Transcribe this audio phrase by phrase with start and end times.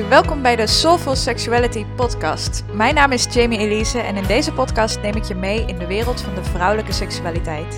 [0.00, 2.64] Welkom bij de Soulful Sexuality podcast.
[2.72, 5.86] Mijn naam is Jamie Elise en in deze podcast neem ik je mee in de
[5.86, 7.76] wereld van de vrouwelijke seksualiteit.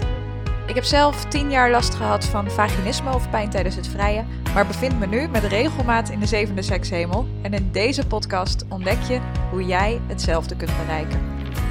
[0.66, 4.66] Ik heb zelf tien jaar last gehad van vaginisme of pijn tijdens het vrijen, maar
[4.66, 7.26] bevind me nu met regelmaat in de zevende sekshemel.
[7.42, 9.20] En in deze podcast ontdek je
[9.50, 11.20] hoe jij hetzelfde kunt bereiken.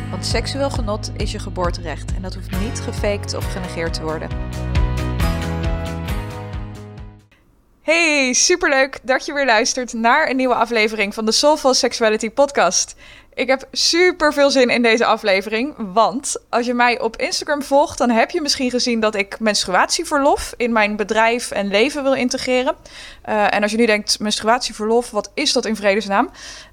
[0.10, 4.30] Want seksueel genot is je geboorterecht en dat hoeft niet gefaked of genegeerd te worden.
[7.84, 12.96] Hey, superleuk dat je weer luistert naar een nieuwe aflevering van de Soulful Sexuality podcast.
[13.34, 17.98] Ik heb super veel zin in deze aflevering, want als je mij op Instagram volgt,
[17.98, 22.76] dan heb je misschien gezien dat ik menstruatieverlof in mijn bedrijf en leven wil integreren.
[23.30, 26.30] Uh, en als je nu denkt, menstruatieverlof, wat is dat in vredesnaam?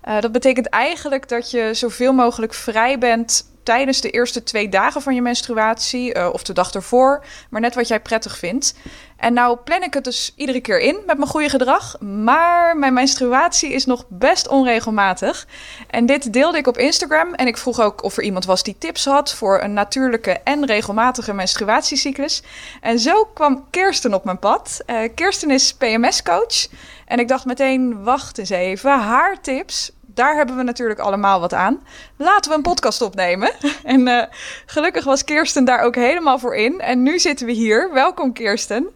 [0.09, 5.03] Uh, dat betekent eigenlijk dat je zoveel mogelijk vrij bent tijdens de eerste twee dagen
[5.03, 8.75] van je menstruatie uh, of de dag ervoor, maar net wat jij prettig vindt.
[9.21, 12.93] En nou plan ik het dus iedere keer in met mijn goede gedrag, maar mijn
[12.93, 15.47] menstruatie is nog best onregelmatig.
[15.89, 18.77] En dit deelde ik op Instagram en ik vroeg ook of er iemand was die
[18.79, 22.43] tips had voor een natuurlijke en regelmatige menstruatiecyclus.
[22.81, 24.81] En zo kwam Kirsten op mijn pad.
[24.87, 26.67] Uh, Kirsten is PMS-coach
[27.07, 31.55] en ik dacht meteen, wacht eens even, haar tips daar hebben we natuurlijk allemaal wat
[31.55, 31.83] aan.
[32.17, 33.53] Laten we een podcast opnemen.
[33.85, 34.23] En uh,
[34.67, 36.81] gelukkig was Kirsten daar ook helemaal voor in.
[36.81, 37.93] En nu zitten we hier.
[37.93, 38.89] Welkom Kirsten.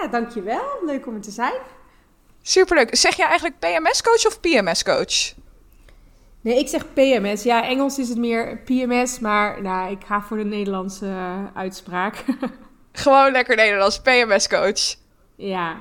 [0.00, 0.64] Ja, dankjewel.
[0.86, 1.60] Leuk om er te zijn.
[2.42, 2.96] Superleuk.
[2.96, 5.34] Zeg jij eigenlijk PMS-coach of PMS-coach?
[6.40, 7.42] Nee, ik zeg PMS.
[7.42, 12.24] Ja, Engels is het meer PMS, maar nou, ik ga voor de Nederlandse uh, uitspraak.
[12.92, 14.94] Gewoon lekker Nederlands, PMS-coach.
[15.36, 15.76] Ja.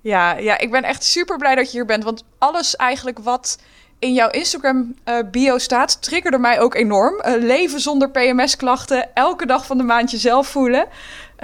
[0.00, 2.04] Ja, ja, ik ben echt super blij dat je hier bent.
[2.04, 3.58] Want alles eigenlijk wat
[3.98, 7.14] in jouw Instagram uh, bio staat, triggerde mij ook enorm.
[7.14, 10.86] Uh, leven zonder PMS-klachten, elke dag van de maand jezelf voelen.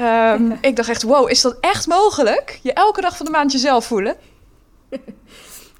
[0.00, 2.58] Um, ik dacht echt, wow, is dat echt mogelijk?
[2.62, 4.16] Je elke dag van de maand jezelf voelen?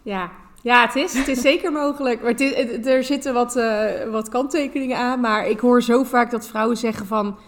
[0.03, 0.31] Ja,
[0.63, 2.23] ja het, is, het is zeker mogelijk.
[2.23, 5.21] Maar het er zitten wat, uh, wat kanttekeningen aan.
[5.21, 7.39] Maar ik hoor zo vaak dat vrouwen zeggen van...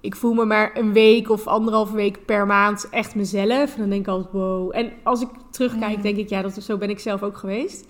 [0.00, 3.74] ik voel me maar een week of anderhalve week per maand echt mezelf.
[3.74, 4.76] En dan denk ik altijd, wow.
[4.76, 7.86] En als ik terugkijk, denk ik, ja, dat, zo ben ik zelf ook geweest.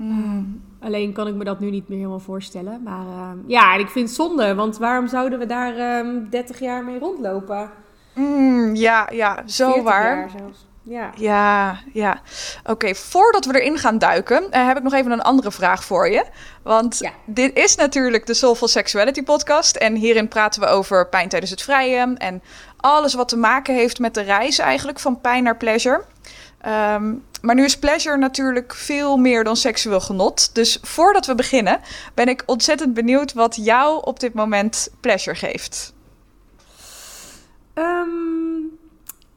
[0.00, 0.62] Mm.
[0.80, 2.82] alleen kan ik me dat nu niet meer helemaal voorstellen.
[2.82, 4.54] Maar uh, ja, ik vind het zonde.
[4.54, 7.70] Want waarom zouden we daar um, ehm, 30 jaar mee rondlopen?
[8.14, 10.30] Mm, ja, ja, zo waar.
[10.82, 11.78] Ja, ja.
[11.92, 12.20] ja.
[12.60, 15.84] Oké, okay, voordat we erin gaan duiken, uh, heb ik nog even een andere vraag
[15.84, 16.24] voor je.
[16.62, 17.10] Want ja.
[17.24, 19.76] dit is natuurlijk de Soulful Sexuality podcast.
[19.76, 22.14] En hierin praten we over pijn tijdens het vrije.
[22.16, 22.42] En
[22.76, 26.04] alles wat te maken heeft met de reis eigenlijk van pijn naar pleasure.
[26.66, 30.54] Um, maar nu is pleasure natuurlijk veel meer dan seksueel genot.
[30.54, 31.80] Dus voordat we beginnen,
[32.14, 35.94] ben ik ontzettend benieuwd wat jou op dit moment pleasure geeft.
[37.74, 38.78] Um,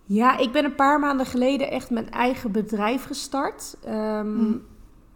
[0.05, 3.75] ja, ik ben een paar maanden geleden echt mijn eigen bedrijf gestart.
[3.85, 4.61] Um, hmm.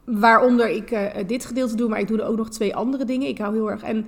[0.05, 3.27] Waaronder ik uh, dit gedeelte doe, maar ik doe er ook nog twee andere dingen.
[3.27, 3.83] Ik hou heel erg.
[3.83, 4.07] En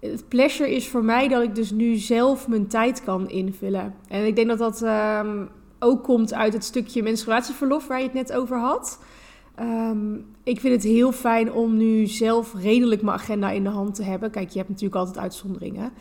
[0.00, 3.94] het pleasure is voor mij dat ik dus nu zelf mijn tijd kan invullen.
[4.08, 4.82] En ik denk dat dat.
[4.82, 5.48] Um,
[5.84, 8.98] ook komt uit het stukje menstruatieverlof waar je het net over had.
[9.60, 13.94] Um, ik vind het heel fijn om nu zelf redelijk mijn agenda in de hand
[13.94, 14.30] te hebben.
[14.30, 15.92] Kijk, je hebt natuurlijk altijd uitzonderingen.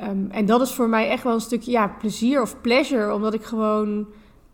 [0.00, 3.34] Um, en dat is voor mij echt wel een stukje ja, plezier of pleasure, omdat
[3.34, 4.06] ik gewoon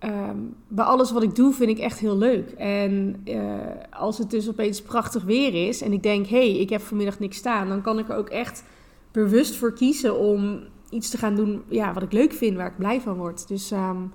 [0.05, 2.51] um, bij alles wat ik doe vind ik echt heel leuk.
[2.51, 3.55] En uh,
[3.91, 7.19] als het dus opeens prachtig weer is en ik denk, hé, hey, ik heb vanmiddag
[7.19, 8.65] niks staan, dan kan ik er ook echt
[9.13, 12.77] bewust voor kiezen om iets te gaan doen ja, wat ik leuk vind, waar ik
[12.79, 13.49] blij van word.
[13.49, 14.13] Dus um,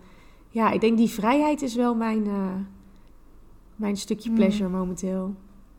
[0.49, 2.33] ja, ik denk die vrijheid is wel mijn, uh,
[3.75, 4.37] mijn stukje hmm.
[4.37, 5.35] pleasure momenteel.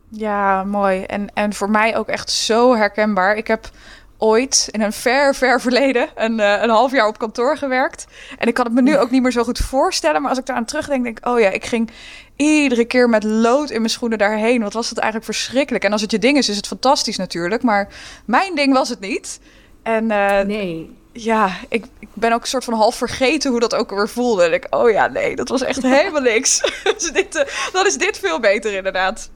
[0.08, 1.02] Ja, mooi.
[1.02, 3.36] En, en voor mij ook echt zo herkenbaar.
[3.36, 3.70] Ik heb
[4.18, 8.06] ooit in een ver, ver verleden een, uh, een half jaar op kantoor gewerkt.
[8.38, 10.20] En ik kan het me nu ook niet meer zo goed voorstellen.
[10.20, 11.90] Maar als ik daar aan terugdenk, denk ik, oh ja, ik ging
[12.36, 14.62] iedere keer met lood in mijn schoenen daarheen.
[14.62, 15.84] Wat was het eigenlijk verschrikkelijk.
[15.84, 17.62] En als het je ding is, is het fantastisch natuurlijk.
[17.62, 17.88] Maar
[18.24, 19.40] mijn ding was het niet.
[19.82, 23.74] En uh, nee ja, ik, ik ben ook een soort van half vergeten hoe dat
[23.74, 24.42] ook weer voelde.
[24.42, 26.60] En ik, oh ja, nee, dat was echt helemaal niks.
[26.98, 29.30] dus dit, uh, dan is dit veel beter inderdaad.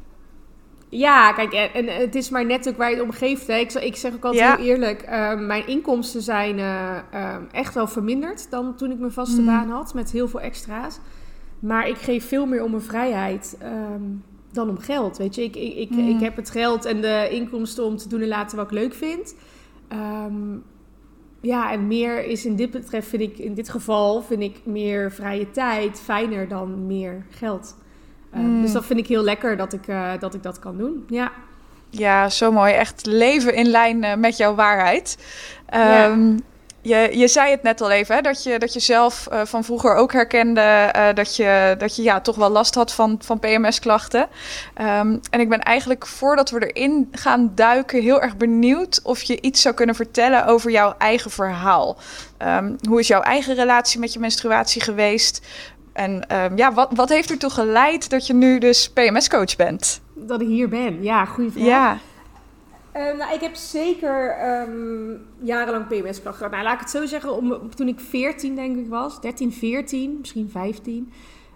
[0.89, 3.47] Ja, kijk, en, en, het is maar net ook waar je het om geeft.
[3.47, 3.57] Hè.
[3.57, 4.57] Ik, ik zeg ook altijd ja.
[4.57, 9.13] heel eerlijk, uh, mijn inkomsten zijn uh, uh, echt wel verminderd dan toen ik mijn
[9.13, 9.47] vaste mm.
[9.47, 10.99] baan had, met heel veel extra's.
[11.59, 15.43] Maar ik geef veel meer om mijn vrijheid um, dan om geld, weet je.
[15.43, 16.09] Ik, ik, ik, mm.
[16.09, 18.95] ik heb het geld en de inkomsten om te doen en laten wat ik leuk
[18.95, 19.35] vind.
[19.93, 20.65] Um,
[21.43, 25.13] ja, en meer is in dit betreft, vind ik in dit geval, vind ik meer
[25.13, 27.77] vrije tijd fijner dan meer geld.
[28.35, 28.63] Uh, mm.
[28.63, 31.05] Dus dat vind ik heel lekker dat ik, uh, dat ik dat kan doen.
[31.09, 31.33] Ja.
[31.91, 32.73] Ja, zo mooi.
[32.73, 35.19] Echt leven in lijn uh, met jouw waarheid.
[35.75, 36.37] Um, ja.
[36.83, 39.65] Je, je zei het net al even, hè, dat, je, dat je zelf uh, van
[39.65, 43.39] vroeger ook herkende uh, dat je, dat je ja, toch wel last had van, van
[43.39, 44.21] PMS-klachten.
[44.21, 49.41] Um, en ik ben eigenlijk voordat we erin gaan duiken heel erg benieuwd of je
[49.41, 51.97] iets zou kunnen vertellen over jouw eigen verhaal.
[52.39, 55.47] Um, hoe is jouw eigen relatie met je menstruatie geweest?
[55.93, 60.01] En um, ja, wat, wat heeft ertoe geleid dat je nu dus PMS-coach bent?
[60.15, 61.65] Dat ik hier ben, ja, goede vraag.
[61.65, 61.99] Ja.
[62.97, 64.37] Uh, nou, ik heb zeker
[64.69, 66.51] um, jarenlang PMS-klachten gehad.
[66.51, 70.17] Nou, laat ik het zo zeggen, om, toen ik 14 denk ik was, 13, 14,
[70.19, 71.13] misschien 15,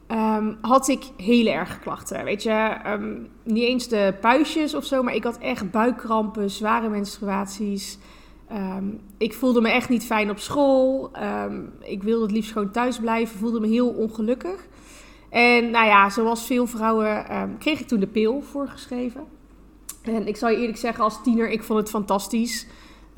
[0.08, 2.24] um, had ik hele erge klachten.
[2.24, 2.76] Weet je,
[3.42, 7.98] niet eens de puistjes of zo, maar ik had echt buikkrampen, zware menstruaties.
[9.18, 11.10] ik voelde me echt niet fijn op school.
[11.80, 14.66] ik wilde het liefst gewoon thuis blijven, voelde me heel ongelukkig.
[15.30, 17.24] En nou ja, zoals veel vrouwen
[17.58, 19.35] kreeg ik toen de pil voorgeschreven.
[20.08, 22.66] En ik zal je eerlijk zeggen, als tiener, ik vond het fantastisch.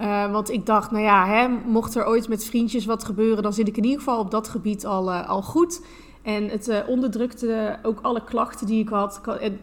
[0.00, 3.52] Uh, want ik dacht, nou ja, hè, mocht er ooit met vriendjes wat gebeuren, dan
[3.52, 5.84] zit ik in ieder geval op dat gebied al, uh, al goed.
[6.22, 9.20] En het uh, onderdrukte ook alle klachten die ik had.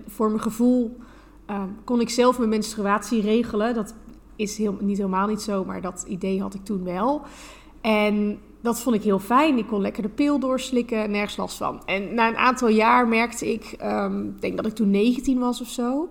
[0.07, 0.97] Voor mijn gevoel
[1.83, 3.73] kon ik zelf mijn menstruatie regelen.
[3.73, 3.95] Dat
[4.35, 7.21] is heel, niet helemaal niet zo, maar dat idee had ik toen wel.
[7.81, 9.57] En dat vond ik heel fijn.
[9.57, 11.81] Ik kon lekker de pil doorslikken, nergens last van.
[11.85, 15.61] En na een aantal jaar merkte ik, um, ik denk dat ik toen 19 was
[15.61, 16.09] of zo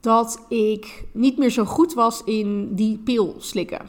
[0.00, 3.80] dat ik niet meer zo goed was in die pil slikken.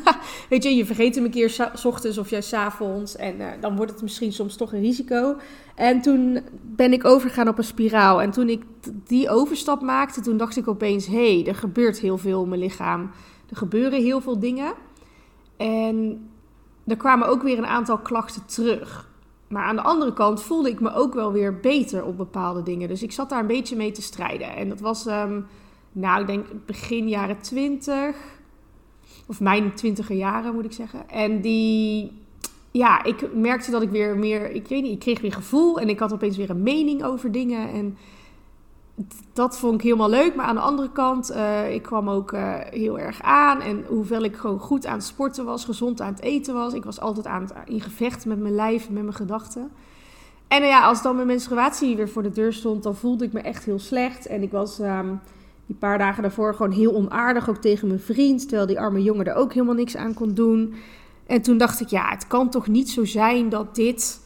[0.50, 3.16] Weet je, je vergeet hem een keer s ochtends of juist s avonds.
[3.16, 5.36] En uh, dan wordt het misschien soms toch een risico.
[5.74, 8.22] En toen ben ik overgegaan op een spiraal.
[8.22, 8.62] En toen ik
[9.06, 11.06] die overstap maakte, toen dacht ik opeens...
[11.06, 13.10] hé, hey, er gebeurt heel veel in mijn lichaam.
[13.50, 14.74] Er gebeuren heel veel dingen.
[15.56, 16.28] En
[16.86, 19.05] er kwamen ook weer een aantal klachten terug.
[19.48, 22.88] Maar aan de andere kant voelde ik me ook wel weer beter op bepaalde dingen.
[22.88, 24.56] Dus ik zat daar een beetje mee te strijden.
[24.56, 25.46] En dat was, um,
[25.92, 28.16] nou, ik denk begin jaren twintig.
[29.26, 31.08] Of mijn twintiger jaren, moet ik zeggen.
[31.08, 32.12] En die,
[32.70, 35.80] ja, ik merkte dat ik weer meer, ik weet niet, ik kreeg weer gevoel.
[35.80, 37.72] En ik had opeens weer een mening over dingen.
[37.72, 37.96] En
[39.32, 40.34] dat vond ik helemaal leuk.
[40.34, 43.60] Maar aan de andere kant, uh, ik kwam ook uh, heel erg aan.
[43.60, 46.72] En hoewel ik gewoon goed aan het sporten was, gezond aan het eten was.
[46.72, 49.70] Ik was altijd aan het, in gevecht met mijn lijf met mijn gedachten.
[50.48, 53.40] En ja, als dan mijn menstruatie weer voor de deur stond, dan voelde ik me
[53.40, 54.26] echt heel slecht.
[54.26, 55.20] En ik was um,
[55.66, 58.40] die paar dagen daarvoor gewoon heel onaardig, ook tegen mijn vriend.
[58.40, 60.74] Terwijl die arme jongen er ook helemaal niks aan kon doen.
[61.26, 64.20] En toen dacht ik, ja, het kan toch niet zo zijn dat dit...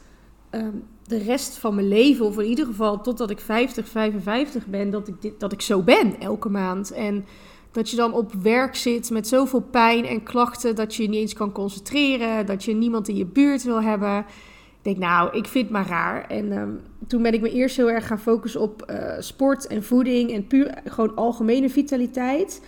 [0.51, 4.91] Um, de rest van mijn leven, of in ieder geval totdat ik 50, 55 ben,
[4.91, 6.93] dat ik, dit, dat ik zo ben elke maand.
[6.93, 7.25] En
[7.73, 11.33] dat je dan op werk zit met zoveel pijn en klachten dat je niet eens
[11.33, 14.19] kan concentreren, dat je niemand in je buurt wil hebben.
[14.19, 16.27] Ik denk, nou, ik vind het maar raar.
[16.27, 19.85] En um, toen ben ik me eerst heel erg gaan focussen op uh, sport en
[19.85, 22.63] voeding en puur gewoon algemene vitaliteit.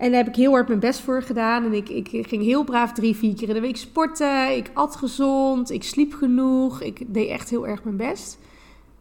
[0.00, 1.64] En daar heb ik heel hard mijn best voor gedaan.
[1.64, 4.56] En ik, ik ging heel braaf drie, vier keer in de week sporten.
[4.56, 5.70] Ik at gezond.
[5.70, 6.80] Ik sliep genoeg.
[6.80, 8.38] Ik deed echt heel erg mijn best.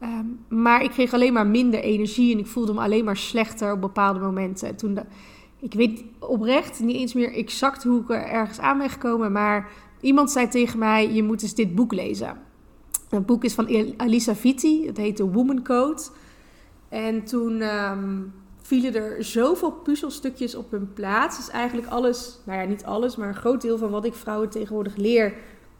[0.04, 2.34] Um, maar ik kreeg alleen maar minder energie.
[2.34, 4.75] En ik voelde me alleen maar slechter op bepaalde momenten.
[4.75, 5.00] toen
[5.60, 9.31] ik weet oprecht niet eens meer exact hoe ik er ergens aan ben gekomen.
[9.31, 12.38] Maar iemand zei tegen mij: Je moet eens dit boek lezen.
[13.10, 14.86] Het boek is van Alisa Vitti.
[14.86, 16.01] Het heet The Woman Code.
[16.90, 17.62] En toen.
[17.62, 18.34] Um,
[18.69, 21.38] vielen er zoveel puzzelstukjes op hun plaats.
[21.38, 24.50] Dus eigenlijk alles, nou ja, niet alles, maar een groot deel van wat ik vrouwen
[24.50, 25.33] tegenwoordig leer,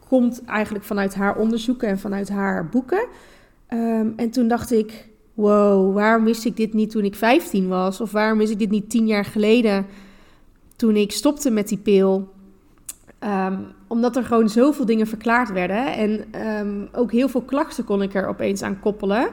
[0.08, 3.06] komt eigenlijk vanuit haar onderzoeken en vanuit haar boeken.
[3.68, 8.00] Um, en toen dacht ik, wow, waarom wist ik dit niet toen ik 15 was?
[8.00, 9.86] Of waarom wist ik dit niet 10 jaar geleden
[10.76, 12.28] toen ik stopte met die pil?
[13.24, 15.86] Um, omdat er gewoon zoveel dingen verklaard werden.
[15.94, 19.28] En um, ook heel veel klachten kon ik er opeens aan koppelen.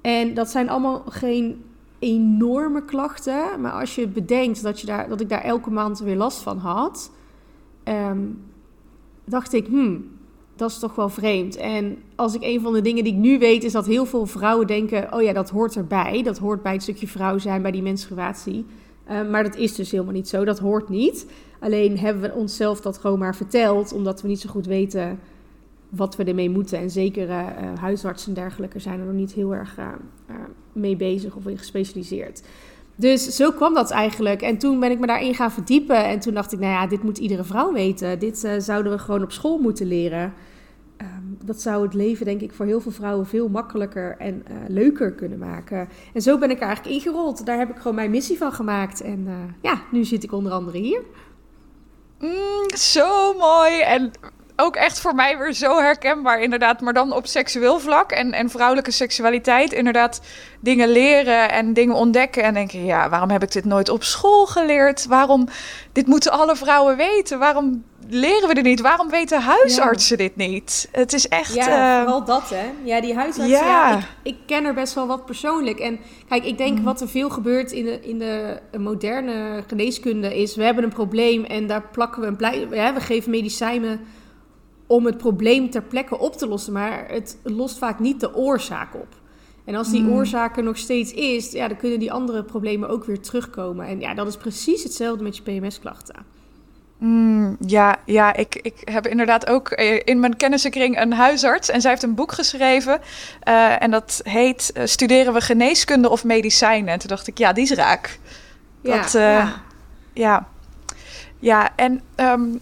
[0.00, 1.64] En dat zijn allemaal geen
[2.00, 3.60] enorme klachten.
[3.60, 6.58] Maar als je bedenkt dat, je daar, dat ik daar elke maand weer last van
[6.58, 7.10] had,
[7.84, 8.42] um,
[9.24, 10.04] dacht ik, hmm,
[10.56, 11.56] dat is toch wel vreemd.
[11.56, 14.26] En als ik een van de dingen die ik nu weet, is dat heel veel
[14.26, 16.22] vrouwen denken: oh ja, dat hoort erbij.
[16.22, 18.66] Dat hoort bij het stukje vrouw zijn, bij die menstruatie.
[19.10, 20.44] Um, maar dat is dus helemaal niet zo.
[20.44, 21.26] Dat hoort niet.
[21.60, 25.18] Alleen hebben we onszelf dat gewoon maar verteld, omdat we niet zo goed weten
[25.90, 26.78] wat we ermee moeten.
[26.78, 27.46] En zeker uh,
[27.80, 29.86] huisartsen en dergelijke zijn er nog niet heel erg uh,
[30.72, 32.42] mee bezig of in gespecialiseerd.
[32.96, 34.42] Dus zo kwam dat eigenlijk.
[34.42, 36.04] En toen ben ik me daarin gaan verdiepen.
[36.04, 38.18] En toen dacht ik, nou ja, dit moet iedere vrouw weten.
[38.18, 40.32] Dit zouden we gewoon op school moeten leren.
[41.02, 45.12] Um, dat zou het leven, denk ik, voor heel veel vrouwen veel makkelijker en leuker
[45.12, 45.88] kunnen maken.
[46.14, 47.46] En zo ben ik er eigenlijk ingerold.
[47.46, 49.00] Daar heb ik gewoon mijn missie van gemaakt.
[49.00, 49.28] En
[49.62, 51.00] ja, nu zit ik onder andere hier.
[52.18, 53.80] Mm, zo mooi.
[53.80, 54.10] En
[54.60, 56.80] ook echt voor mij weer zo herkenbaar, inderdaad.
[56.80, 59.72] Maar dan op seksueel vlak en, en vrouwelijke seksualiteit.
[59.72, 60.20] Inderdaad,
[60.60, 62.42] dingen leren en dingen ontdekken.
[62.42, 65.06] En denken, ja, waarom heb ik dit nooit op school geleerd?
[65.06, 65.48] Waarom,
[65.92, 67.38] dit moeten alle vrouwen weten.
[67.38, 68.80] Waarom leren we dit niet?
[68.80, 70.88] Waarom weten huisartsen dit niet?
[70.92, 71.54] Het is echt...
[71.54, 72.02] Ja, uh...
[72.02, 72.70] vooral dat, hè?
[72.82, 73.96] Ja, die huisartsen, ja.
[73.96, 75.78] ik, ik, ken er best wel wat persoonlijk.
[75.78, 75.98] En
[76.28, 76.84] kijk, ik denk mm.
[76.84, 80.56] wat er veel gebeurt in de, in de moderne geneeskunde is...
[80.56, 82.66] we hebben een probleem en daar plakken we een blij...
[82.70, 84.00] Ja, we geven medicijnen
[84.90, 86.72] om het probleem ter plekke op te lossen.
[86.72, 89.08] Maar het lost vaak niet de oorzaak op.
[89.64, 90.12] En als die mm.
[90.12, 93.86] oorzaak er nog steeds is, ja, dan kunnen die andere problemen ook weer terugkomen.
[93.86, 96.14] En ja, dat is precies hetzelfde met je PMS-klachten.
[96.98, 101.68] Mm, ja, ja ik, ik heb inderdaad ook eh, in mijn kennissenkring een huisarts.
[101.68, 103.00] En zij heeft een boek geschreven.
[103.48, 106.92] Uh, en dat heet uh, Studeren we geneeskunde of medicijnen?
[106.92, 108.18] En toen dacht ik, ja, die is raak.
[108.82, 109.62] Ja, dat, ja.
[110.12, 110.48] ja.
[111.38, 111.70] ja.
[111.76, 112.58] en um,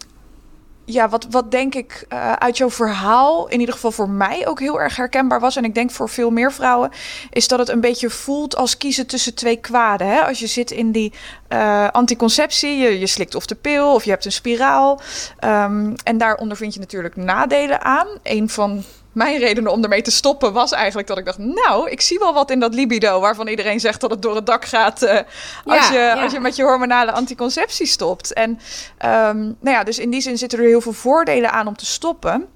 [0.91, 4.61] ja, wat, wat denk ik uh, uit jouw verhaal, in ieder geval voor mij ook
[4.61, 5.57] heel erg herkenbaar was.
[5.57, 6.91] En ik denk voor veel meer vrouwen,
[7.31, 10.07] is dat het een beetje voelt als kiezen tussen twee kwaden.
[10.07, 10.21] Hè?
[10.21, 11.13] Als je zit in die
[11.49, 15.01] uh, anticonceptie, je, je slikt of de pil of je hebt een spiraal.
[15.45, 18.07] Um, en daar ondervind je natuurlijk nadelen aan.
[18.23, 18.85] Een van
[19.19, 22.35] mijn reden om ermee te stoppen was eigenlijk dat ik dacht, nou, ik zie wel
[22.35, 25.19] wat in dat libido waarvan iedereen zegt dat het door het dak gaat uh,
[25.65, 28.33] als, je, als je met je hormonale anticonceptie stopt.
[28.33, 31.77] En um, nou ja, dus in die zin zitten er heel veel voordelen aan om
[31.77, 32.47] te stoppen.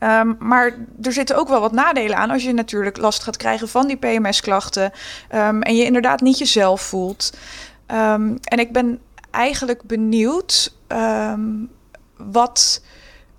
[0.00, 3.68] Um, maar er zitten ook wel wat nadelen aan als je natuurlijk last gaat krijgen
[3.68, 4.92] van die PMS-klachten
[5.34, 7.32] um, en je inderdaad niet jezelf voelt.
[7.86, 10.74] en ik ben eigenlijk benieuwd
[12.16, 12.82] wat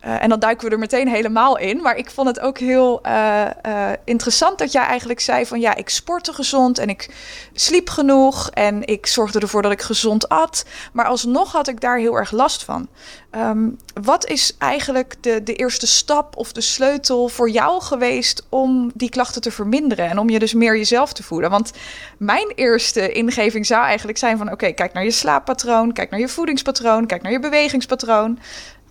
[0.05, 1.81] uh, en dan duiken we er meteen helemaal in.
[1.81, 5.75] Maar ik vond het ook heel uh, uh, interessant dat jij eigenlijk zei van ja,
[5.75, 7.09] ik sportte gezond en ik
[7.53, 10.65] sliep genoeg en ik zorgde ervoor dat ik gezond at.
[10.93, 12.87] Maar alsnog had ik daar heel erg last van.
[13.35, 18.91] Um, wat is eigenlijk de, de eerste stap of de sleutel voor jou geweest om
[18.93, 21.49] die klachten te verminderen en om je dus meer jezelf te voelen?
[21.49, 21.71] Want
[22.17, 26.27] mijn eerste ingeving zou eigenlijk zijn van oké, kijk naar je slaappatroon, kijk naar je
[26.27, 28.39] voedingspatroon, kijk naar je bewegingspatroon.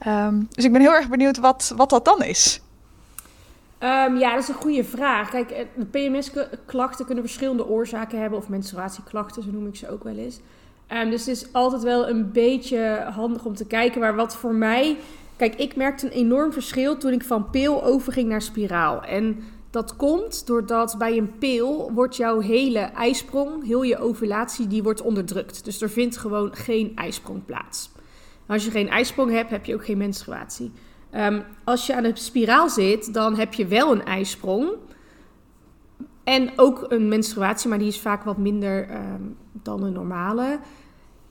[0.06, 2.60] Um, dus ik ben heel erg benieuwd wat, wat dat dan is.
[3.78, 5.30] Um, ja, dat is een goede vraag.
[5.30, 10.16] Kijk, eh, PMS-klachten kunnen verschillende oorzaken hebben, of menstruatieklachten, zo noem ik ze ook wel
[10.16, 10.40] eens.
[10.88, 14.00] Um, dus het is altijd wel een beetje handig om te kijken.
[14.00, 14.96] Maar wat voor mij.
[15.36, 19.02] Kijk, ik merkte een enorm verschil toen ik van pil overging naar spiraal.
[19.02, 24.82] En dat komt doordat bij een pil wordt jouw hele ijsprong, heel je ovulatie, die
[24.82, 25.64] wordt onderdrukt.
[25.64, 27.91] Dus er vindt gewoon geen ijsprong plaats.
[28.46, 30.72] Als je geen ijsprong hebt, heb je ook geen menstruatie.
[31.14, 34.70] Um, als je aan de spiraal zit, dan heb je wel een ijsprong.
[36.24, 40.58] En ook een menstruatie, maar die is vaak wat minder um, dan een normale.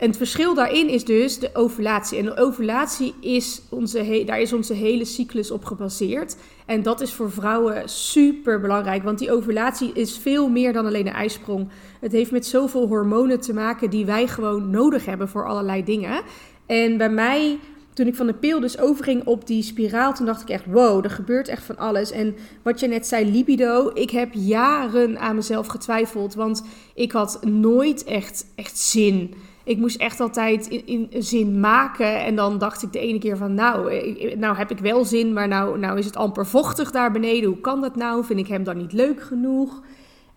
[0.01, 2.18] En het verschil daarin is dus de ovulatie.
[2.18, 6.36] En de ovulatie is onze, daar is onze hele cyclus op gebaseerd.
[6.65, 11.08] En dat is voor vrouwen super belangrijk, want die ovulatie is veel meer dan alleen
[11.08, 11.70] een ijsprong.
[12.00, 16.22] Het heeft met zoveel hormonen te maken die wij gewoon nodig hebben voor allerlei dingen.
[16.65, 17.60] En bij mij,
[17.94, 21.03] toen ik van de pil dus overging op die spiraal, toen dacht ik echt, wow,
[21.03, 22.12] er gebeurt echt van alles.
[22.12, 26.63] En wat je net zei, libido, ik heb jaren aan mezelf getwijfeld, want
[26.96, 29.34] ik had nooit echt, echt zin.
[29.63, 32.24] Ik moest echt altijd in, in, zin maken.
[32.24, 34.03] En dan dacht ik de ene keer van, nou,
[34.36, 37.50] nou heb ik wel zin, maar nou, nou is het amper vochtig daar beneden.
[37.50, 38.25] Hoe kan dat nou?
[38.25, 39.82] Vind ik hem dan niet leuk genoeg?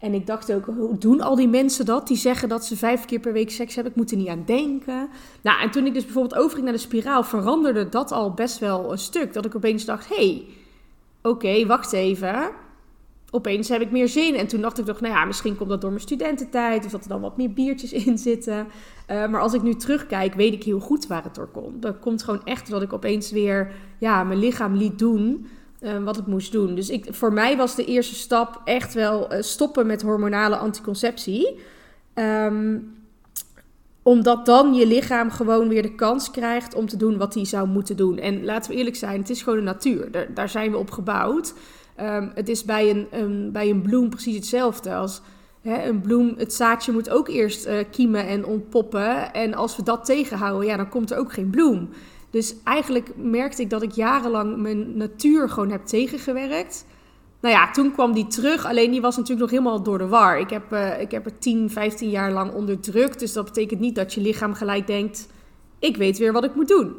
[0.05, 2.07] En ik dacht ook, hoe doen al die mensen dat?
[2.07, 3.93] Die zeggen dat ze vijf keer per week seks hebben.
[3.93, 5.09] Ik moet er niet aan denken.
[5.41, 8.93] Nou, en toen ik dus bijvoorbeeld overging naar de spiraal, veranderde dat al best wel
[8.93, 9.33] een stuk.
[9.33, 10.47] Dat ik opeens dacht, hé, hey,
[11.23, 12.51] oké, wacht even.
[13.31, 14.35] Opeens heb ik meer zin.
[14.35, 16.85] En toen dacht ik toch, nou ja, misschien komt dat door mijn studententijd.
[16.85, 18.67] Of dat er dan wat meer biertjes in zitten.
[19.11, 21.83] Uh, maar als ik nu terugkijk, weet ik heel goed waar het door komt.
[21.83, 25.47] Dat komt gewoon echt dat ik opeens weer ja, mijn lichaam liet doen
[25.85, 26.75] uh, wat het moest doen.
[26.75, 31.61] Dus ik, voor mij was de eerste stap echt wel uh, stoppen met hormonale anticonceptie.
[32.15, 32.97] Um,
[34.03, 37.69] omdat dan je lichaam gewoon weer de kans krijgt om te doen wat hij zou
[37.69, 38.19] moeten doen.
[38.19, 40.11] En laten we eerlijk zijn, het is gewoon de natuur.
[40.11, 41.55] Daar, daar zijn we op gebouwd.
[42.01, 45.21] Um, het is bij een, bij een bloem precies hetzelfde als...
[45.61, 49.33] Hè, een bloem, het zaadje moet ook eerst uh, kiemen en ontpoppen.
[49.33, 51.89] En als we dat tegenhouden, ja, dan komt er ook geen bloem.
[52.35, 56.87] Dus eigenlijk merkte ik dat ik jarenlang mijn natuur gewoon heb tegengewerkt.
[57.41, 58.67] Nou ja, toen kwam die terug.
[58.67, 60.39] Alleen die was natuurlijk nog helemaal door de war.
[60.39, 63.19] Ik heb, uh, ik heb er 10, 15 jaar lang onderdrukt.
[63.19, 65.29] Dus dat betekent niet dat je lichaam gelijk denkt:
[65.79, 66.95] ik weet weer wat ik moet doen.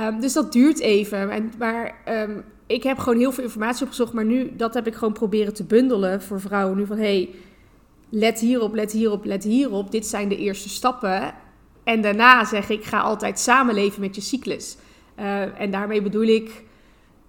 [0.00, 1.30] Um, dus dat duurt even.
[1.30, 4.12] En, maar um, ik heb gewoon heel veel informatie opgezocht.
[4.12, 6.76] Maar nu, dat heb ik gewoon proberen te bundelen voor vrouwen.
[6.76, 7.30] Nu van: hey,
[8.08, 9.90] let hierop, let hierop, let hierop.
[9.90, 11.34] Dit zijn de eerste stappen.
[11.88, 14.76] En daarna zeg ik, ga altijd samenleven met je cyclus.
[15.18, 16.64] Uh, en daarmee bedoel ik,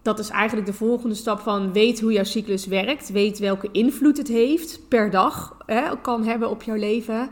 [0.02, 3.12] dat is eigenlijk de volgende stap van weet hoe jouw cyclus werkt.
[3.12, 7.30] Weet welke invloed het heeft per dag, hè, kan hebben op jouw leven.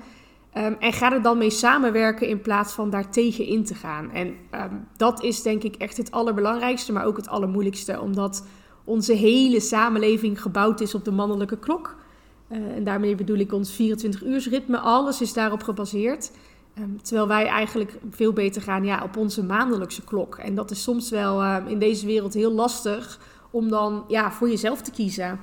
[0.54, 4.12] Ehm, en ga er dan mee samenwerken in plaats van daartegen in te gaan.
[4.12, 8.02] En ehm, dat is denk ik echt het allerbelangrijkste, maar ook het allermoeilijkste.
[8.02, 8.46] Omdat
[8.84, 11.96] onze hele samenleving gebouwd is op de mannelijke klok.
[12.52, 14.80] Uh, en daarmee bedoel ik ons 24-uursritme.
[14.80, 16.32] Alles is daarop gebaseerd.
[16.78, 20.38] Ehm, terwijl wij eigenlijk veel beter gaan ja, op onze maandelijkse klok.
[20.38, 23.20] En dat is soms wel in deze wereld heel lastig
[23.52, 25.40] om dan ja, voor jezelf te kiezen.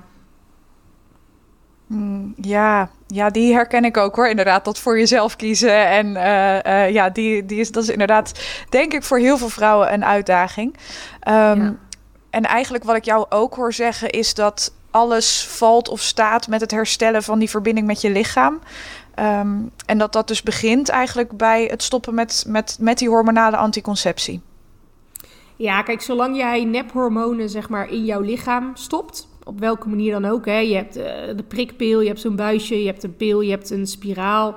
[1.86, 4.28] Mm, ja, ja, die herken ik ook hoor.
[4.28, 5.86] Inderdaad, dat voor jezelf kiezen.
[5.86, 9.92] En uh, ja, die, die is, dat is inderdaad, denk ik, voor heel veel vrouwen
[9.92, 10.76] een uitdaging.
[11.20, 11.72] Ehm,
[12.30, 16.60] en eigenlijk wat ik jou ook hoor zeggen is dat alles valt of staat met
[16.60, 18.60] het herstellen van die verbinding met je lichaam.
[19.14, 19.56] Ehm,
[19.86, 24.40] en dat dat dus begint eigenlijk bij het stoppen met, met, met die hormonale anticonceptie.
[25.56, 30.24] Ja, kijk, zolang jij nephormonen zeg maar in jouw lichaam stopt, op welke manier dan
[30.24, 30.46] ook.
[30.46, 30.58] Hè.
[30.58, 31.04] Je hebt uh,
[31.36, 34.54] de prikpil, je hebt zo'n buisje, je hebt een pil, je hebt een spiraal.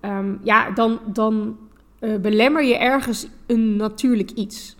[0.00, 1.56] Um, ja, dan, dan
[2.00, 4.76] uh, belemmer je ergens een natuurlijk iets.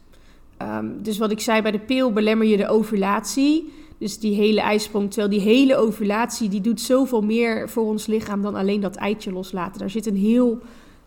[0.62, 3.72] Um, dus wat ik zei bij de pil, belemmer je de ovulatie.
[4.00, 5.10] Dus die hele ijsprong.
[5.10, 9.32] Terwijl die hele ovulatie, die doet zoveel meer voor ons lichaam dan alleen dat eitje
[9.32, 9.78] loslaten.
[9.78, 10.58] Daar zit een heel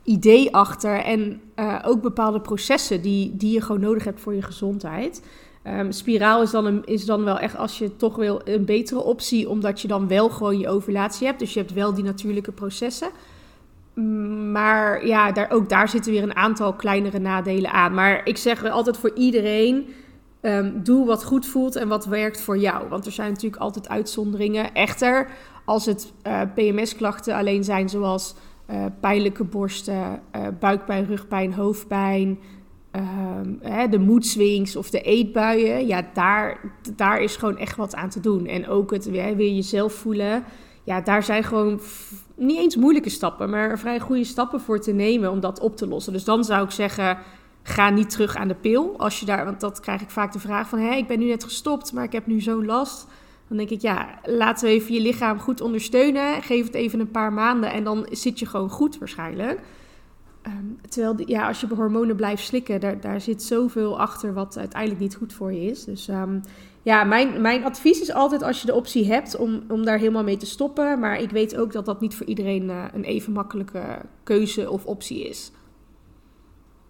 [0.03, 4.41] idee achter en uh, ook bepaalde processen die, die je gewoon nodig hebt voor je
[4.41, 5.21] gezondheid.
[5.67, 9.03] Um, spiraal is dan, een, is dan wel echt, als je toch wil, een betere
[9.03, 11.39] optie, omdat je dan wel gewoon je ovulatie hebt.
[11.39, 13.09] Dus je hebt wel die natuurlijke processen.
[14.51, 17.93] Maar ja, daar, ook daar zitten weer een aantal kleinere nadelen aan.
[17.93, 19.85] Maar ik zeg altijd voor iedereen:
[20.43, 22.89] um, doe wat goed voelt en wat werkt voor jou.
[22.89, 24.73] Want er zijn natuurlijk altijd uitzonderingen.
[24.73, 25.29] Echter,
[25.65, 28.35] als het uh, PMS-klachten alleen zijn, zoals
[28.69, 32.39] uh, pijnlijke borsten, uh, buikpijn, rugpijn, hoofdpijn.
[32.95, 36.59] Um, hè, de moedswings of de eetbuien, ja, daar,
[36.95, 38.47] daar is gewoon echt wat aan te doen.
[38.47, 40.43] En ook het weer jezelf voelen,
[40.83, 41.79] ja, daar zijn gewoon
[42.35, 45.87] niet eens moeilijke stappen, maar vrij goede stappen voor te nemen om dat op te
[45.87, 46.13] lossen.
[46.13, 47.17] Dus dan zou ik zeggen,
[47.63, 48.93] ga niet terug aan de pil.
[48.97, 51.25] Als je daar, want dat krijg ik vaak de vraag van, hé, ik ben nu
[51.25, 53.07] net gestopt, maar ik heb nu zo'n last.
[53.47, 56.41] Dan denk ik, ja, laten we even je lichaam goed ondersteunen.
[56.41, 59.59] Geef het even een paar maanden en dan zit je gewoon goed waarschijnlijk.
[60.47, 65.01] Um, terwijl, ja, als je hormonen blijft slikken, daar, daar zit zoveel achter wat uiteindelijk
[65.01, 65.83] niet goed voor je is.
[65.83, 66.41] Dus um,
[66.81, 70.23] ja, mijn, mijn advies is altijd als je de optie hebt om, om daar helemaal
[70.23, 70.99] mee te stoppen.
[70.99, 74.85] Maar ik weet ook dat dat niet voor iedereen uh, een even makkelijke keuze of
[74.85, 75.51] optie is.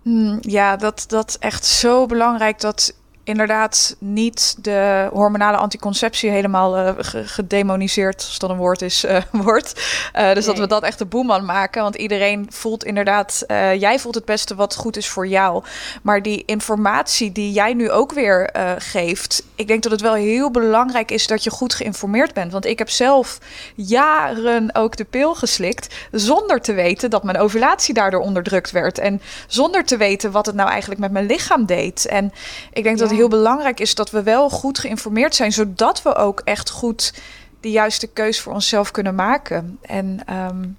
[0.04, 6.90] Hmm, ja, dat, dat echt zo belangrijk dat inderdaad niet de hormonale anticonceptie helemaal uh,
[7.10, 9.84] gedemoniseerd, als dat een woord is, uh, wordt.
[10.16, 11.82] Uh, dus dat we dat echt de boeman maken.
[11.82, 13.44] Want iedereen voelt inderdaad,
[13.78, 15.64] jij voelt het beste wat goed is voor jou.
[16.02, 20.52] Maar die informatie die jij nu ook weer geeft, ik denk dat het wel heel
[20.52, 22.52] belangrijk is dat je goed geïnformeerd bent.
[22.52, 23.38] Want ik heb zelf
[23.76, 28.98] jaren ook de pil geslikt, zonder te weten dat mijn ovulatie daardoor onderdrukt werd.
[28.98, 32.06] En zonder te weten wat het nou eigenlijk met mijn lichaam deed.
[32.06, 32.34] En
[32.74, 36.42] ik denk dat heel belangrijk is dat we wel goed geïnformeerd zijn, zodat we ook
[36.44, 37.14] echt goed
[37.60, 39.78] de juiste keus voor onszelf kunnen maken.
[39.82, 40.78] En um,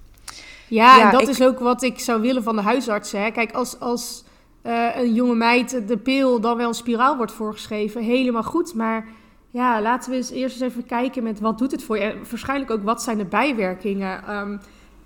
[0.67, 3.21] ja, ja, en dat is ook wat ik zou willen van de huisartsen.
[3.21, 3.31] Hè.
[3.31, 4.23] Kijk, als, als
[4.63, 8.73] uh, een jonge meid de pil dan wel een spiraal wordt voorgeschreven, helemaal goed.
[8.73, 9.05] Maar
[9.51, 12.03] ja, laten we eens eerst eens even kijken met wat doet het voor je.
[12.03, 14.37] En waarschijnlijk ook wat zijn de bijwerkingen.
[14.37, 14.59] Um,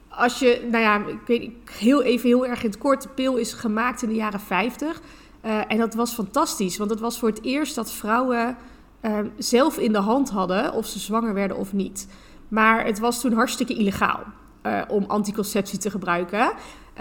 [0.10, 3.36] als je, nou ja, ik weet heel even heel erg in het kort, de pil
[3.36, 5.02] is gemaakt in de jaren 50.
[5.46, 8.58] Uh, en dat was fantastisch, want het was voor het eerst dat vrouwen
[9.02, 12.08] uh, zelf in de hand hadden of ze zwanger werden of niet.
[12.48, 14.24] Maar het was toen hartstikke illegaal
[14.64, 16.52] uh, om anticonceptie te gebruiken.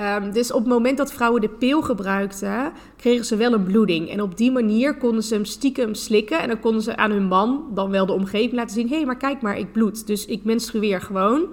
[0.01, 4.11] Um, dus op het moment dat vrouwen de pil gebruikten, kregen ze wel een bloeding.
[4.11, 6.41] En op die manier konden ze hem stiekem slikken.
[6.41, 9.05] En dan konden ze aan hun man, dan wel de omgeving, laten zien: hé, hey,
[9.05, 10.07] maar kijk maar, ik bloed.
[10.07, 11.47] Dus ik menstrueer gewoon.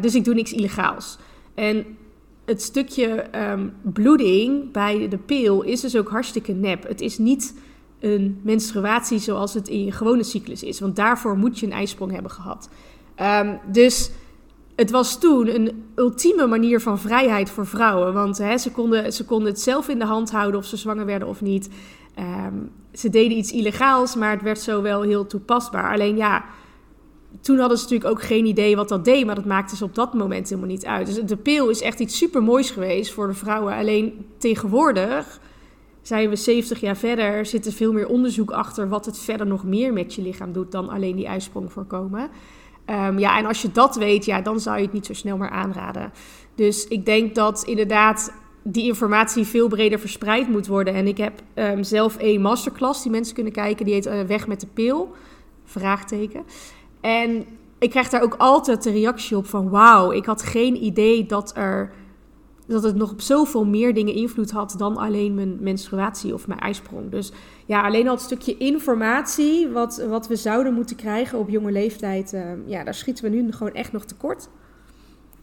[0.00, 1.18] dus ik doe niks illegaals.
[1.54, 1.84] En
[2.50, 6.88] het stukje um, bloeding bij de pil is dus ook hartstikke nep.
[6.88, 7.54] Het is niet
[8.00, 10.80] een menstruatie zoals het in je gewone cyclus is.
[10.80, 12.68] Want daarvoor moet je een ijsprong hebben gehad.
[13.42, 14.10] Um, dus
[14.76, 18.12] het was toen een ultieme manier van vrijheid voor vrouwen.
[18.12, 21.28] Want ze, konden, ze konden het zelf in de hand houden of ze zwanger werden
[21.28, 21.68] of niet.
[22.18, 25.92] Um, ze deden iets illegaals, maar het werd zo wel heel toepasbaar.
[25.92, 26.44] Alleen ja,
[27.40, 29.94] toen hadden ze natuurlijk ook geen idee wat dat deed, maar dat maakte ze op
[29.94, 31.06] dat moment helemaal niet uit.
[31.06, 33.74] Dus de pil is echt iets super moois geweest voor de vrouwen.
[33.74, 35.40] Alleen tegenwoordig
[36.02, 39.64] zijn we 70 jaar verder, zit er veel meer onderzoek achter wat het verder nog
[39.64, 42.30] meer met je lichaam doet dan alleen die ijsprong voorkomen.
[42.86, 45.36] Um, ja, en als je dat weet, ja, dan zou je het niet zo snel
[45.36, 46.12] meer aanraden.
[46.54, 50.94] Dus ik denk dat inderdaad die informatie veel breder verspreid moet worden.
[50.94, 54.46] En ik heb um, zelf een masterclass die mensen kunnen kijken, die heet uh, Weg
[54.46, 55.14] met de pil.
[55.64, 56.42] Vraagteken.
[57.00, 57.44] En
[57.78, 61.56] ik krijg daar ook altijd de reactie op van wauw, ik had geen idee dat
[61.56, 61.92] er
[62.70, 66.60] dat het nog op zoveel meer dingen invloed had dan alleen mijn menstruatie of mijn
[66.60, 67.10] ijsprong.
[67.10, 67.32] Dus
[67.66, 72.32] ja, alleen al het stukje informatie wat, wat we zouden moeten krijgen op jonge leeftijd,
[72.32, 74.48] uh, ja, daar schieten we nu gewoon echt nog tekort.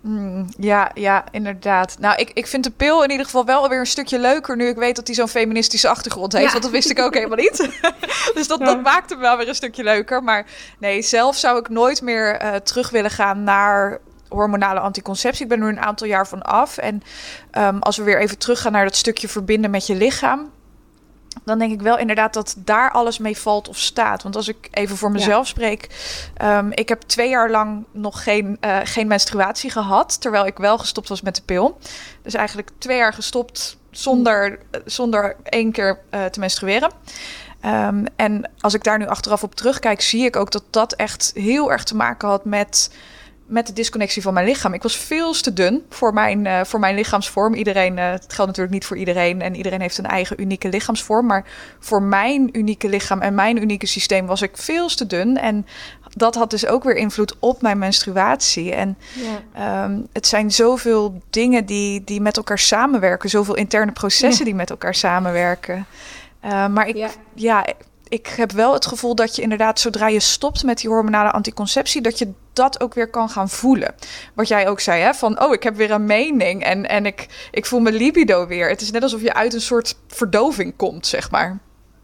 [0.07, 1.95] Mm, ja, ja, inderdaad.
[1.99, 4.67] Nou, ik, ik vind de pil in ieder geval wel weer een stukje leuker nu
[4.67, 6.51] ik weet dat hij zo'n feministische achtergrond heeft.
[6.51, 7.69] Want dat wist ik ook helemaal niet.
[8.35, 10.23] dus dat, dat maakt hem wel weer een stukje leuker.
[10.23, 10.45] Maar
[10.79, 15.43] nee, zelf zou ik nooit meer uh, terug willen gaan naar hormonale anticonceptie.
[15.43, 16.77] Ik ben er een aantal jaar van af.
[16.77, 17.03] En
[17.57, 20.51] um, als we weer even teruggaan naar dat stukje verbinden met je lichaam.
[21.43, 24.23] Dan denk ik wel inderdaad dat daar alles mee valt of staat.
[24.23, 25.87] Want als ik even voor mezelf spreek.
[26.43, 30.21] Um, ik heb twee jaar lang nog geen, uh, geen menstruatie gehad.
[30.21, 31.77] Terwijl ik wel gestopt was met de pil.
[32.21, 36.91] Dus eigenlijk twee jaar gestopt zonder, zonder één keer uh, te menstrueren.
[37.65, 41.31] Um, en als ik daar nu achteraf op terugkijk, zie ik ook dat dat echt
[41.33, 42.91] heel erg te maken had met
[43.47, 44.73] met de disconnectie van mijn lichaam.
[44.73, 47.53] Ik was veel te dun voor mijn, uh, voor mijn lichaamsvorm.
[47.53, 51.25] Iedereen, uh, het geldt natuurlijk niet voor iedereen en iedereen heeft een eigen unieke lichaamsvorm.
[51.25, 51.45] Maar
[51.79, 55.37] voor mijn unieke lichaam en mijn unieke systeem was ik veel te dun.
[55.37, 55.65] En
[56.15, 58.73] dat had dus ook weer invloed op mijn menstruatie.
[58.73, 58.97] En
[59.55, 59.83] ja.
[59.83, 64.51] um, het zijn zoveel dingen die, die met elkaar samenwerken, zoveel interne processen ja.
[64.51, 65.85] die met elkaar samenwerken.
[66.45, 67.09] Uh, maar ik, ja.
[67.33, 67.65] ja
[68.09, 72.01] ik heb wel het gevoel dat je inderdaad, zodra je stopt met die hormonale anticonceptie,
[72.01, 73.95] dat je dat ook weer kan gaan voelen.
[74.33, 75.13] Wat jij ook zei, hè?
[75.13, 78.69] van oh, ik heb weer een mening en, en ik, ik voel mijn libido weer.
[78.69, 81.59] Het is net alsof je uit een soort verdoving komt, zeg maar.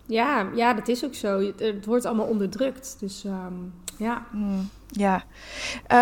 [0.05, 1.53] Ja, ja dat is ook zo.
[1.57, 2.95] Het, wordt allemaal onderdrukt.
[2.99, 4.25] Dus um, ja.
[4.31, 4.69] Mm.
[4.95, 5.23] Ja,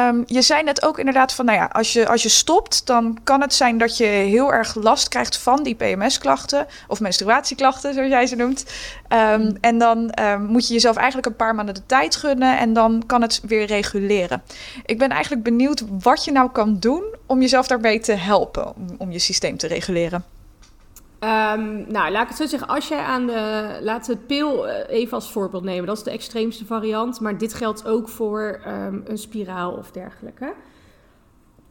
[0.10, 3.18] um, je zei net ook inderdaad van, nou ja, als je, als je stopt, dan
[3.24, 8.10] kan het zijn dat je heel erg last krijgt van die PMS-klachten of menstruatieklachten, zoals
[8.10, 8.66] jij ze noemt.
[9.10, 9.58] Um, mm.
[9.62, 13.04] En dan um, moet je jezelf eigenlijk een paar maanden de tijd gunnen en dan
[13.06, 14.44] kan het weer reguleren.
[14.86, 18.86] Ik ben eigenlijk benieuwd wat je nou kan doen om jezelf daarbij te helpen, om,
[18.98, 20.41] om je systeem te reguleren.
[21.24, 22.68] Um, nou, laat ik het zo zeggen.
[22.68, 23.80] Als jij aan de.
[23.82, 25.86] Laten we het pil eh, even als voorbeeld nemen.
[25.86, 27.20] Dat is de extreemste variant.
[27.20, 30.54] Maar dit geldt ook voor um, een spiraal of dergelijke.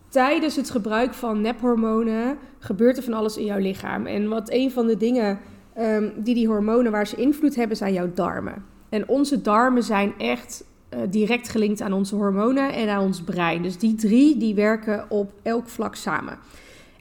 [0.09, 4.07] Tijdens het gebruik van nephormonen gebeurt er van alles in jouw lichaam.
[4.07, 5.39] En wat een van de dingen
[5.79, 8.65] um, die die hormonen waar ze invloed hebben, zijn jouw darmen.
[8.89, 13.63] En onze darmen zijn echt uh, direct gelinkt aan onze hormonen en aan ons brein.
[13.63, 16.39] Dus die drie die werken op elk vlak samen.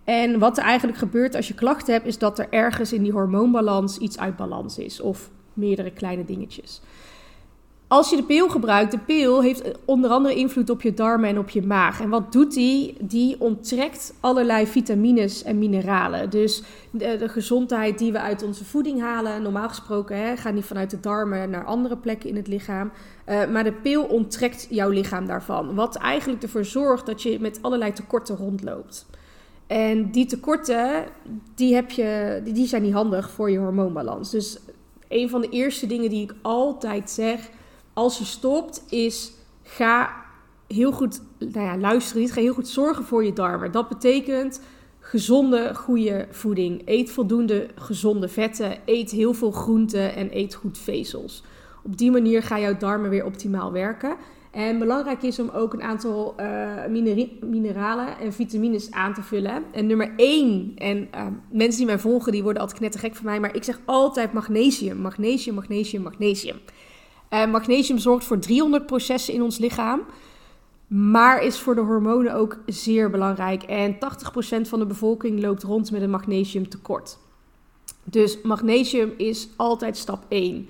[0.09, 3.11] En wat er eigenlijk gebeurt als je klachten hebt, is dat er ergens in die
[3.11, 5.01] hormoonbalans iets uit balans is.
[5.01, 6.81] Of meerdere kleine dingetjes.
[7.87, 11.39] Als je de pil gebruikt, de pil heeft onder andere invloed op je darmen en
[11.39, 12.01] op je maag.
[12.01, 12.97] En wat doet die?
[12.99, 16.29] Die onttrekt allerlei vitamines en mineralen.
[16.29, 20.89] Dus de, gezondheid die we uit onze voeding halen, normaal gesproken hè, gaan die vanuit
[20.89, 22.91] de darmen naar andere plekken in het lichaam.
[23.29, 25.75] Uh, maar de pil onttrekt jouw lichaam daarvan.
[25.75, 29.05] Wat eigenlijk ervoor zorgt dat je met allerlei tekorten rondloopt.
[29.69, 31.05] En die tekorten,
[31.55, 34.31] die, heb je, die, zijn niet handig voor je hormoonbalans.
[34.31, 34.59] Dus
[35.07, 37.49] een van de eerste dingen die ik altijd zeg
[37.93, 39.31] als je stopt, is
[39.63, 40.15] ga
[40.67, 42.21] heel goed nou ja, luisteren.
[42.21, 43.71] Niet, ga heel goed zorgen voor je darmen.
[43.71, 44.61] Dat betekent
[44.99, 46.81] gezonde, goede voeding.
[46.85, 48.77] Eet voldoende gezonde vetten.
[48.85, 51.43] Eet heel veel groenten en eet goed vezels.
[51.83, 54.15] Op die manier gaan jouw darmen weer optimaal werken.
[54.51, 56.85] En belangrijk is om ook een aantal uh,
[57.41, 59.63] mineralen en vitamines aan te vullen.
[59.71, 63.39] En nummer één, en uh, mensen die mij volgen, die worden altijd knettergek van mij,
[63.39, 66.59] maar ik zeg altijd magnesium, magnesium, magnesium, magnesium.
[67.29, 70.01] Uh, magnesium zorgt voor 300 processen in ons lichaam,
[70.87, 73.63] maar is voor de hormonen ook zeer belangrijk.
[73.63, 73.97] En 80%
[74.61, 77.17] van de bevolking loopt rond met een magnesiumtekort.
[78.03, 80.69] Dus magnesium is altijd stap 1.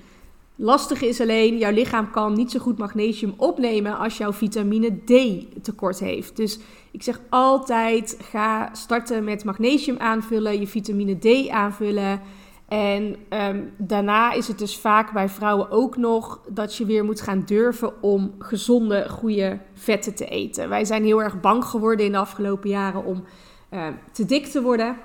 [0.62, 5.46] Lastig is alleen, jouw lichaam kan niet zo goed magnesium opnemen als jouw vitamine D
[5.64, 6.36] tekort heeft.
[6.36, 6.60] Dus
[6.92, 12.22] ik zeg altijd, ga starten met magnesium aanvullen, je vitamine D aanvullen.
[12.68, 17.22] En um, daarna is het dus vaak bij vrouwen ook nog dat je weer moet
[17.22, 20.70] gaan durven om gezonde, goede vetten te eten.
[20.70, 23.24] Wij zijn heel erg bang geworden in de afgelopen jaren om
[23.72, 24.98] uh, te dik te worden.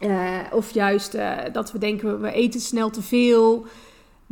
[0.00, 3.66] Uh, of juist uh, dat we denken, we eten snel te veel.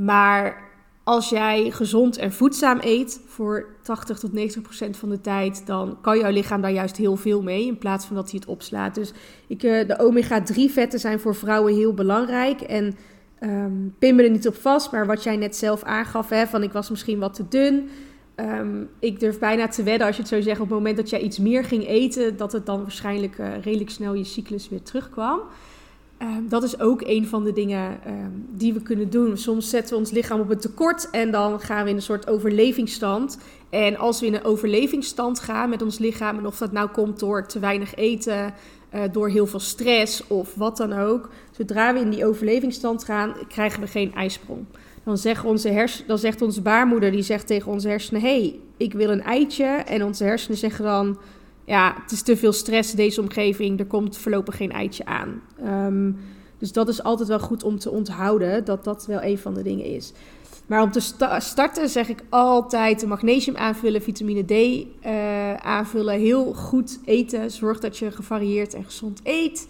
[0.05, 0.69] Maar
[1.05, 5.99] als jij gezond en voedzaam eet voor 80 tot 90 procent van de tijd, dan
[6.01, 8.95] kan jouw lichaam daar juist heel veel mee in plaats van dat hij het opslaat.
[8.95, 9.13] Dus
[9.47, 12.61] ik, eh, de omega-3 vetten zijn voor vrouwen heel belangrijk.
[12.61, 12.97] En
[13.41, 16.63] um, pin me er niet op vast, maar wat jij net zelf aangaf, hè, van
[16.63, 17.89] ik was misschien wat te dun.
[18.37, 21.11] Um, ik durf bijna te wedden, als je het zo zegt, op het moment dat
[21.11, 24.83] jij iets meer ging eten, dat het dan waarschijnlijk uh, redelijk snel je cyclus weer
[24.83, 25.41] terugkwam.
[26.21, 29.37] Ehm, dat is ook een van de dingen ehm, die we kunnen doen.
[29.37, 32.29] Soms zetten we ons lichaam op een tekort en dan gaan we in een soort
[32.29, 33.39] overlevingsstand.
[33.71, 37.19] En als we in een overlevingsstand gaan met ons lichaam, en of dat nou komt
[37.19, 38.55] door te weinig eten,
[38.95, 43.35] uh, door heel veel stress of wat dan ook, zodra we in die overlevingsstand gaan,
[43.49, 44.65] krijgen we geen ijsprong.
[45.05, 48.93] Dan, zeggen onze hers dan zegt onze baarmoeder, die zegt tegen onze hersenen, hey, ik
[48.93, 49.65] wil een eitje.
[49.65, 51.19] En onze hersenen zeggen dan,
[51.71, 55.43] ja, het is te veel stress deze omgeving, er komt voorlopig geen eitje aan.
[55.65, 56.17] Um,
[56.59, 59.63] dus dat is altijd wel goed om te onthouden, dat dat wel een van de
[59.63, 60.13] dingen is.
[60.67, 61.01] Maar om te
[61.39, 67.51] starten zeg ik altijd magnesium aanvullen, vitamine D uh, aanvullen, heel goed eten.
[67.51, 69.69] Zorg dat je gevarieerd en gezond eet.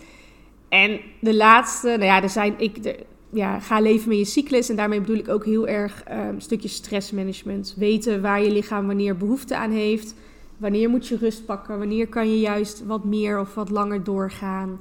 [0.68, 4.68] En de laatste, nou ja, er zijn, ik, ja, ga leven met je cyclus.
[4.68, 7.74] En daarmee bedoel ik ook heel erg een stukje stressmanagement.
[7.76, 10.14] Weten waar je lichaam wanneer behoefte aan heeft.
[10.60, 11.78] Wanneer moet je rust pakken?
[11.78, 14.80] Wanneer kan je juist wat meer of wat langer doorgaan?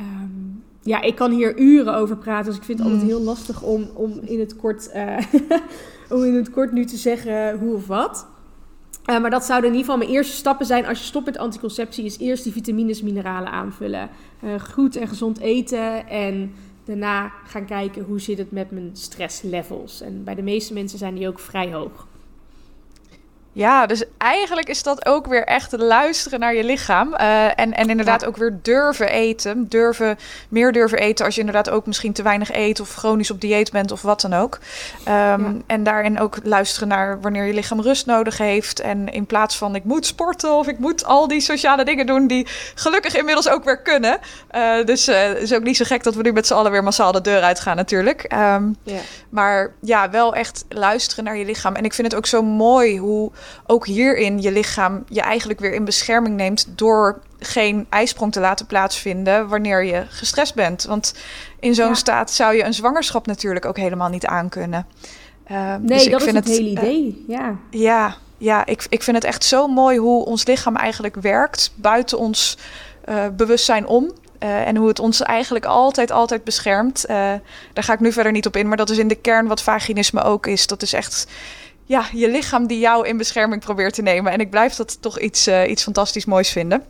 [0.00, 2.46] Um, ja, ik kan hier uren over praten.
[2.46, 3.14] Dus ik vind het altijd mm.
[3.14, 5.18] heel lastig om, om, in, het kort, uh,
[6.18, 8.26] om in het kort nu te zeggen hoe of wat.
[9.10, 11.38] Uh, maar dat zouden in ieder geval mijn eerste stappen zijn als je stopt met
[11.38, 12.04] anticonceptie.
[12.04, 14.10] Is eerst die vitamines, mineralen aanvullen.
[14.44, 16.08] Uh, goed en gezond eten.
[16.08, 16.52] En
[16.84, 20.00] daarna gaan kijken hoe zit het met mijn stresslevels.
[20.00, 22.07] En bij de meeste mensen zijn die ook vrij hoog.
[23.52, 27.14] Ja, dus eigenlijk is dat ook weer echt luisteren naar je lichaam.
[27.14, 29.68] Uh, en, en inderdaad ook weer durven eten.
[29.68, 33.40] Durven, meer durven eten als je inderdaad ook misschien te weinig eet of chronisch op
[33.40, 34.58] dieet bent of wat dan ook.
[34.98, 35.38] Um, ja.
[35.66, 38.80] En daarin ook luisteren naar wanneer je lichaam rust nodig heeft.
[38.80, 42.26] En in plaats van ik moet sporten of ik moet al die sociale dingen doen
[42.26, 44.18] die gelukkig inmiddels ook weer kunnen.
[44.56, 46.70] Uh, dus uh, het is ook niet zo gek dat we nu met z'n allen
[46.70, 48.32] weer massaal de deur uitgaan natuurlijk.
[48.32, 49.00] Um, ja.
[49.28, 51.74] Maar ja, wel echt luisteren naar je lichaam.
[51.74, 53.30] En ik vind het ook zo mooi hoe
[53.66, 58.66] ook hierin je lichaam je eigenlijk weer in bescherming neemt door geen ijsprong te laten
[58.66, 60.84] plaatsvinden wanneer je gestrest bent.
[60.84, 61.14] Want
[61.60, 64.86] in zo'n staat zou je een zwangerschap natuurlijk ook helemaal niet aankunnen.
[65.50, 67.24] Uh, nee, dus dat ik vind is het, hele uh, idee.
[67.28, 71.72] Ja, ja, ja ik, ik vind het echt zo mooi hoe ons lichaam eigenlijk werkt
[71.74, 72.58] buiten ons
[73.08, 74.12] uh, bewustzijn om.
[74.38, 77.04] En hoe het ons eigenlijk altijd, altijd beschermt.
[77.06, 77.40] Daar
[77.72, 80.22] ga ik nu verder niet op in, maar dat is in de kern wat vaginisme
[80.22, 80.66] ook is.
[80.66, 81.26] Dat is echt
[81.88, 84.32] ja, je lichaam die jou in bescherming probeert te nemen.
[84.32, 86.84] En ik blijf dat toch iets, uh, iets fantastisch moois vinden.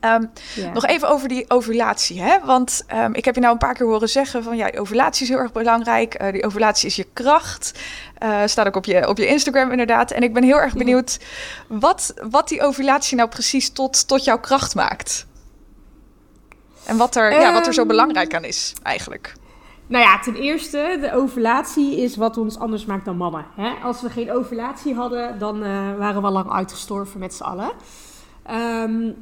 [0.00, 0.72] Um, ja.
[0.72, 2.20] Nog even over die ovulatie.
[2.20, 2.38] Hè?
[2.44, 5.28] Want um, ik heb je nou een paar keer horen zeggen van ja, ovulatie is
[5.28, 6.22] heel erg belangrijk.
[6.22, 7.72] Uh, die ovulatie is je kracht.
[8.22, 10.10] Uh, staat ook op je, op je Instagram inderdaad.
[10.10, 11.18] En ik ben heel erg benieuwd
[11.68, 15.26] wat, wat die ovulatie nou precies tot, tot jouw kracht maakt.
[16.84, 19.34] En wat er, um, ja, wat er zo ehm, belangrijk aan is eigenlijk.
[19.86, 23.46] Nou ja, ten eerste, de ovulatie is wat ons anders maakt dan mannen.
[23.54, 23.70] Hè?
[23.82, 27.70] Als we geen ovulatie hadden, dan uh, waren we al lang uitgestorven met z'n allen.
[28.50, 29.14] Um,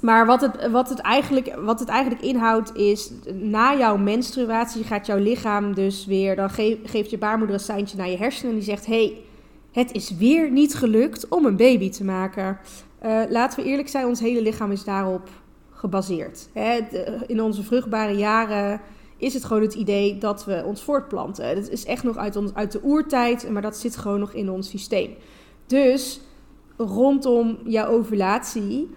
[0.00, 5.06] maar wat het, wat, het eigenlijk, wat het eigenlijk inhoudt is, na jouw menstruatie gaat
[5.06, 8.58] jouw lichaam dus weer, dan ge geeft je baarmoeder een seintje naar je hersenen en
[8.58, 9.20] die zegt, hey,
[9.72, 12.58] het is weer niet gelukt om een baby te maken.
[13.04, 15.28] Uh, laten we eerlijk zijn, ons hele lichaam is daarop
[15.70, 16.48] gebaseerd.
[16.52, 16.78] Hè?
[17.26, 18.80] In onze vruchtbare jaren
[19.16, 21.48] is het gewoon het idee dat we ons voortplanten.
[21.48, 24.68] Het is echt nog uit, uit de oertijd, maar dat zit gewoon nog in ons
[24.68, 25.14] systeem.
[25.66, 26.20] Dus
[26.76, 28.90] rondom jouw ovulatie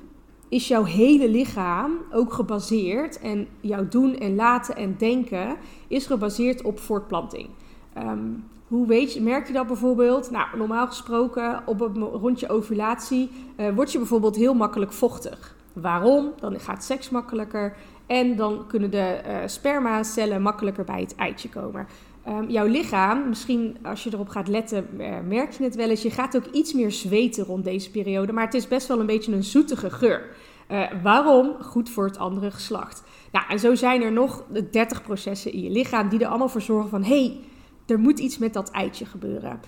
[0.50, 6.62] is jouw hele lichaam ook gebaseerd en jouw doen en laten en denken is gebaseerd
[6.62, 7.50] op voortplanting.
[7.98, 10.32] Um, hoe weet je, merk je dat bijvoorbeeld?
[10.32, 15.56] Nou, normaal gesproken op een rondje ovulatie uh, word je bijvoorbeeld heel makkelijk vochtig.
[15.74, 16.34] Waarom?
[16.40, 17.76] Dan gaat seks makkelijker
[18.08, 21.88] en dan kunnen de uh, spermacellen makkelijker bij het eitje komen.
[22.28, 26.02] Um, jouw lichaam, misschien als je erop gaat letten, uh, merk je het wel eens.
[26.02, 28.34] Je gaat ook iets meer zweten rond deze periode.
[28.34, 30.30] Maar het is best wel een beetje een zoetige geur.
[30.72, 31.56] Uh, waarom?
[31.62, 33.04] Goed voor het andere geslacht.
[33.32, 36.62] Nou, en zo zijn er nog 30 processen in je lichaam die er allemaal voor
[36.62, 37.04] zorgen van...
[37.04, 37.40] hé, hey,
[37.86, 39.60] er moet iets met dat eitje gebeuren.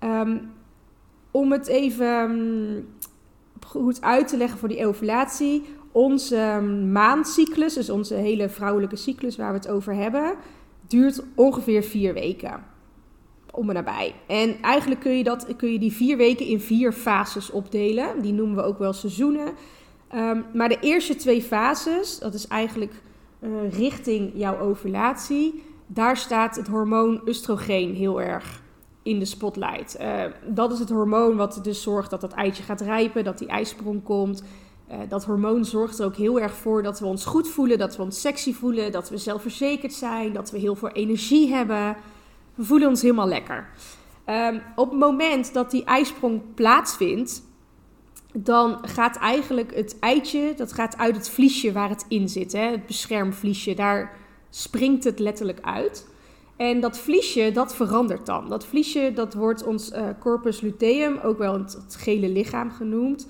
[0.00, 0.50] Um,
[1.30, 2.88] om het even um,
[3.66, 9.36] goed uit te leggen voor die ovulatie onze ehm, maandcyclus, dus onze hele vrouwelijke cyclus
[9.36, 10.34] waar we het over hebben,
[10.86, 12.64] duurt ongeveer vier weken.
[13.50, 14.14] Om en nabij.
[14.26, 18.22] En eigenlijk kun je, dat, kun je die vier weken in vier fases opdelen.
[18.22, 19.52] Die noemen we ook wel seizoenen.
[20.14, 23.02] Um, maar de eerste twee fases, dat is eigenlijk
[23.40, 28.62] uh, richting jouw ovulatie, daar staat het hormoon oestrogeen heel erg
[29.02, 30.00] in de spotlight.
[30.00, 33.48] Uh, dat is het hormoon wat dus zorgt dat dat eitje gaat rijpen, dat die
[33.48, 34.42] ijsprong komt.
[34.90, 37.96] Uh, dat hormoon zorgt er ook heel erg voor dat we ons goed voelen, dat
[37.96, 41.96] we ons sexy voelen, dat we zelfverzekerd zijn, dat we heel veel energie hebben.
[42.54, 43.68] We voelen ons helemaal lekker.
[44.26, 47.42] Um, op het moment dat die ijsprong plaatsvindt,
[48.32, 52.70] dan gaat eigenlijk het eitje, dat gaat uit het vliesje waar het in zit, hè,
[52.70, 54.16] het beschermvliesje, daar
[54.50, 56.06] springt het letterlijk uit.
[56.56, 58.48] En dat vliesje, dat verandert dan.
[58.48, 63.26] Dat vliesje, dat wordt ons uh, corpus luteum, ook wel het, gele lichaam genoemd.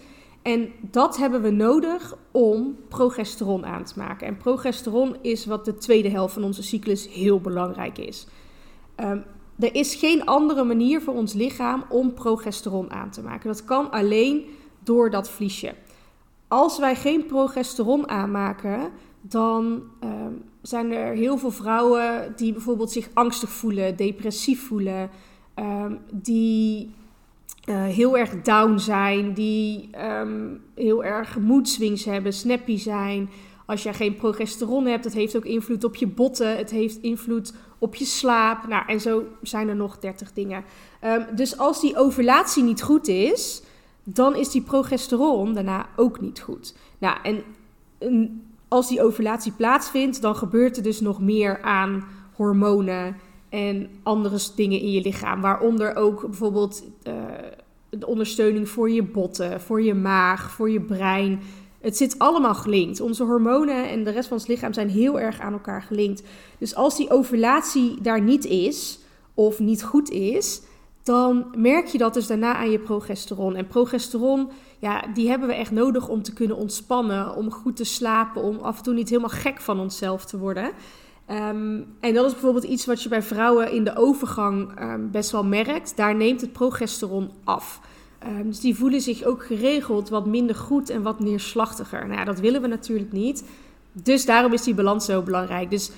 [0.48, 4.26] En dat hebben we nodig om progesteron aan te maken.
[4.26, 8.26] En progesteron is wat de tweede helft van onze cyclus heel belangrijk is.
[8.96, 9.24] Um,
[9.58, 13.48] er is geen andere manier voor ons lichaam om progesteron aan te maken.
[13.48, 14.46] Dat kan alleen
[14.84, 15.74] door dat vliesje.
[16.48, 20.32] Als wij geen progesteron aanmaken, dan ehm,
[20.62, 25.10] zijn er heel veel vrouwen die bijvoorbeeld zich angstig voelen, depressief voelen,
[25.54, 26.94] ehm, die
[27.68, 33.30] uh, heel erg down zijn, die um, heel erg moedswings hebben, snappy zijn.
[33.66, 37.52] Als je geen progesteron hebt, dat heeft ook invloed op je botten, het heeft invloed
[37.78, 38.66] op je slaap.
[38.66, 40.64] Nou, en zo zijn er nog 30 dingen.
[41.34, 43.62] dus als die ovulatie niet goed is,
[44.04, 46.74] dan is die progesteron daarna ook niet goed.
[46.98, 47.42] Nou, en
[48.68, 52.04] als die ovulatie plaatsvindt, dan gebeurt er dus nog meer aan
[52.34, 53.16] hormonen
[53.48, 55.40] en andere dingen in je lichaam.
[55.40, 57.14] Waaronder ook bijvoorbeeld uh,
[57.90, 61.40] de ondersteuning voor je botten, voor je maag, voor je brein.
[61.80, 63.00] Het zit allemaal gelinkt.
[63.00, 66.22] Onze hormonen en de rest van ons lichaam zijn heel erg aan elkaar gelinkt.
[66.58, 68.98] Dus als die ovulatie daar niet is
[69.34, 70.62] of niet goed is,
[71.02, 73.54] dan merk je dat dus daarna aan je progesteron.
[73.54, 77.84] En progesteron, ja, die hebben we echt nodig om te kunnen ontspannen, om goed te
[77.84, 80.70] slapen, om af en toe niet helemaal gek van onszelf te worden.
[81.28, 85.30] Ehm, en dat is bijvoorbeeld iets wat je bij vrouwen in de overgang ehm, best
[85.30, 85.96] wel merkt.
[85.96, 87.80] Daar neemt het progesteron af.
[88.26, 92.06] Um, dus die voelen zich ook geregeld wat minder goed en wat neerslachtiger.
[92.06, 93.44] Nou ja, dat willen we natuurlijk niet.
[93.92, 95.70] Dus daarom is die balans zo belangrijk.
[95.70, 95.90] Dus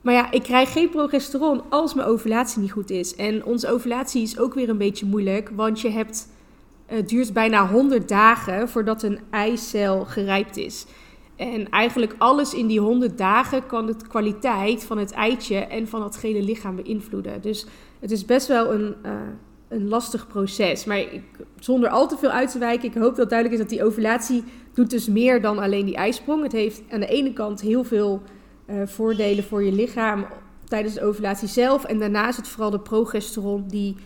[0.00, 3.16] maar ja, ik krijg geen progesteron als mijn ovulatie niet goed is.
[3.16, 6.28] En onze ovulatie is ook weer een beetje moeilijk, want je hebt,
[6.86, 10.86] het duurt bijna 100 dagen voordat een eicel gerijpt is.
[11.36, 16.02] En eigenlijk alles in die 100 dagen kan de kwaliteit van het eitje en van
[16.02, 17.42] het gele lichaam beïnvloeden.
[17.42, 17.66] Dus
[18.00, 19.12] het is best wel een, uh,
[19.68, 20.84] een lastig proces.
[20.84, 21.22] Maar ik,
[21.58, 24.44] zonder al te veel uit te wijken, ik hoop dat duidelijk is dat die ovulatie
[24.72, 26.42] doet dus meer dan alleen die ijsprong.
[26.42, 28.22] Het heeft aan de ene kant heel veel
[28.66, 30.26] uh, voordelen voor je lichaam
[30.64, 31.84] tijdens de ovulatie zelf.
[31.84, 33.96] En daarna is het vooral de progesteron die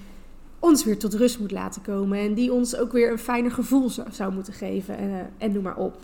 [0.58, 2.18] ons weer tot rust moet laten komen.
[2.18, 4.96] En die ons ook weer een fijner gevoel zou, moeten geven.
[4.96, 5.96] En, uh, en noem maar op.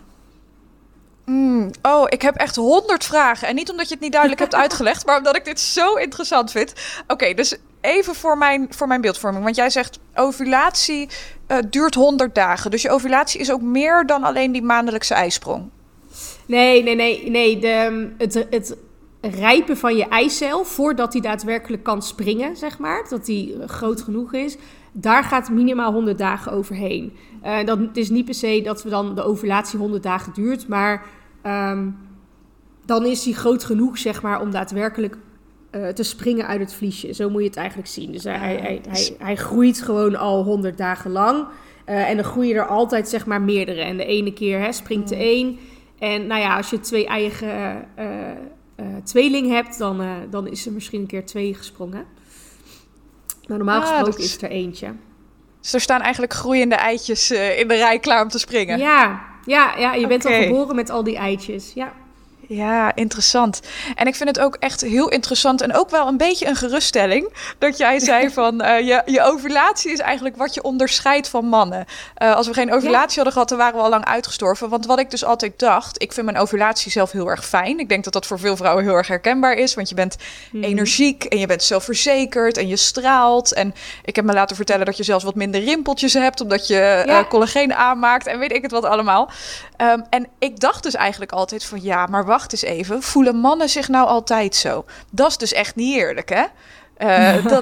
[1.27, 3.49] Mm, oh, ik heb echt honderd vragen.
[3.49, 6.51] En niet omdat je het niet duidelijk hebt uitgelegd, maar omdat ik dit zo interessant
[6.51, 6.73] vind.
[7.07, 9.45] Oké, dus even voor mijn, voor mijn beeldvorming.
[9.45, 11.09] Want jij zegt ovulatie
[11.49, 12.71] uh, duurt 100 dagen.
[12.71, 15.71] Dus je ovulatie is ook meer dan alleen die maandelijkse ijsprong.
[16.47, 17.31] Nee, nee, nee.
[17.31, 18.77] nee de, het, het
[19.31, 24.33] rijpen van je eicel, voordat hij daadwerkelijk kan springen, zeg maar, dat die groot genoeg
[24.33, 24.57] is,
[24.93, 27.12] daar gaat minimaal 100 dagen overheen.
[27.45, 30.69] Uh, dat, het is niet per se dat we dan de ovulatie 100 dagen duurt,
[30.69, 31.05] maar
[31.47, 31.97] um,
[32.85, 35.17] dan is hij groot genoeg, zeg maar, om daadwerkelijk
[35.71, 37.15] uh, te springen uit het vliesje.
[37.15, 38.12] Zo moet je het eigenlijk zien.
[38.12, 41.47] Dus hij, hij, hij, hij groeit gewoon al 100 dagen lang.
[41.87, 43.81] Uh, en dan groeien er altijd, zeg maar, meerdere.
[43.81, 45.21] En de ene keer hè, springt de mm.
[45.21, 45.59] één.
[45.99, 47.85] En nou ja, als je twee eigen
[49.05, 52.07] tweeling hebt, dan, uh, dan is er misschien een keer twee gesprongen.
[53.47, 54.25] Maar normaal ah, gesproken is...
[54.25, 54.95] is er eentje.
[55.61, 58.79] Dus er staan eigenlijk groeiende eitjes in de rij klaar om te springen.
[58.79, 60.09] Ja, ja, ja je okay.
[60.09, 61.73] bent al geboren met al die eitjes.
[61.73, 61.93] Ja.
[62.49, 63.61] Ja, interessant.
[63.95, 67.33] En ik vind het ook echt heel interessant en ook wel een beetje een geruststelling
[67.59, 71.87] dat jij zei van uh, je, je ovulatie is eigenlijk wat je onderscheidt van mannen.
[72.23, 73.15] Uh, als we geen ovulatie ja.
[73.15, 74.69] hadden gehad, dan waren we al lang uitgestorven.
[74.69, 77.79] Want wat ik dus altijd dacht, ik vind mijn ovulatie zelf heel erg fijn.
[77.79, 80.17] Ik denk dat dat voor veel vrouwen heel erg herkenbaar is, want je bent
[80.51, 80.63] hmm.
[80.63, 83.53] energiek en je bent zelfverzekerd en je straalt.
[83.53, 87.03] En ik heb me laten vertellen dat je zelfs wat minder rimpeltjes hebt, omdat je
[87.07, 87.21] ja.
[87.21, 89.31] uh, collageen aanmaakt en weet ik het wat allemaal.
[89.83, 93.03] Um, en ik dacht dus eigenlijk altijd van ja, maar wacht eens even.
[93.03, 94.85] Voelen mannen zich nou altijd zo?
[95.11, 96.44] Dat is dus echt niet eerlijk, hè?
[96.99, 97.46] Uh,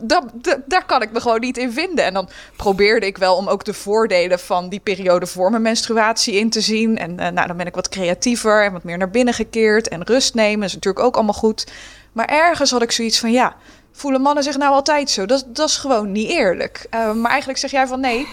[0.00, 0.30] dat,
[0.66, 2.04] daar kan ik me gewoon niet in vinden.
[2.04, 6.34] En dan probeerde ik wel om ook de voordelen van die periode voor mijn menstruatie
[6.34, 6.98] in te zien.
[6.98, 9.88] En uh, nou, dan ben ik wat creatiever en wat meer naar binnen gekeerd.
[9.88, 11.66] En rust nemen is natuurlijk ook allemaal goed.
[12.12, 13.56] Maar ergens had ik zoiets van ja,
[13.92, 15.26] voelen mannen zich nou altijd zo?
[15.26, 16.86] Dat, dat is gewoon niet eerlijk.
[16.94, 18.26] Uh, maar eigenlijk zeg jij van nee,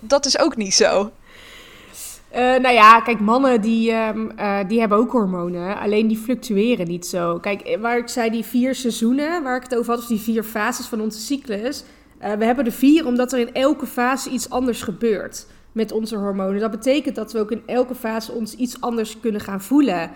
[0.00, 1.10] dat is ook niet zo.
[2.32, 6.86] Uh, nou ja, kijk, mannen die, um, uh, die hebben ook hormonen, alleen die fluctueren
[6.86, 7.38] niet zo.
[7.38, 10.20] Kijk, eh, waar ik zei die vier seizoenen, waar ik het over had, of die
[10.20, 11.84] vier fases van onze cyclus.
[12.18, 16.60] We hebben er vier omdat er in elke fase iets anders gebeurt met onze hormonen.
[16.60, 20.10] Dat betekent dat we ook in elke fase ons iets anders kunnen gaan voelen.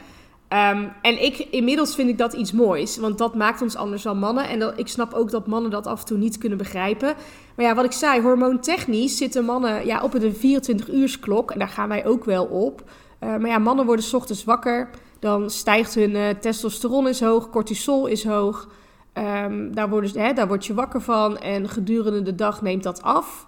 [0.50, 4.18] Ehm, en ik, inmiddels vind ik dat iets moois, want dat maakt ons anders dan
[4.18, 4.48] mannen.
[4.48, 7.14] En ik snap ook dat mannen dat af en toe niet kunnen begrijpen.
[7.54, 11.50] Maar ja, wat ik zei, hormoontechnisch zitten mannen ja, op een 24-uursklok.
[11.50, 12.82] En daar gaan wij ook wel op.
[13.20, 14.90] Uh, maar ja, mannen worden s ochtends wakker.
[15.18, 18.68] Dan stijgt hun uh, testosteron is hoog, cortisol is hoog.
[19.14, 21.38] Um, daar, worden, hè, daar word je wakker van.
[21.38, 23.46] En gedurende de dag neemt dat af.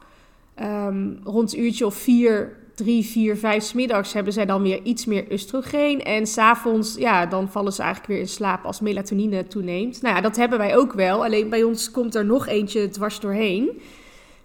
[0.62, 5.04] Um, rond een uurtje of vier drie, vier, vijf smiddags hebben zij dan weer iets
[5.04, 6.02] meer oestrogeen.
[6.02, 10.02] En s'avonds, ja, dan vallen ze eigenlijk weer in slaap als melatonine toeneemt.
[10.02, 11.24] Nou ja, dat hebben wij ook wel.
[11.24, 13.80] Alleen bij ons komt er nog eentje dwars doorheen.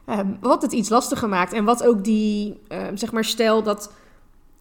[0.09, 1.53] Um, wat het iets lastiger maakt.
[1.53, 3.93] En wat ook die, um, zeg maar, stel dat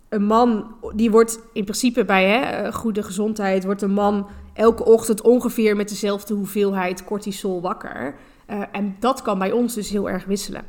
[0.08, 4.84] een man, die wordt in principe bij hè, eh, goede gezondheid, wordt een man elke
[4.84, 8.14] ochtend ongeveer met dezelfde hoeveelheid cortisol wakker.
[8.50, 10.64] Uh, en dat kan bij ons dus heel erg wisselen.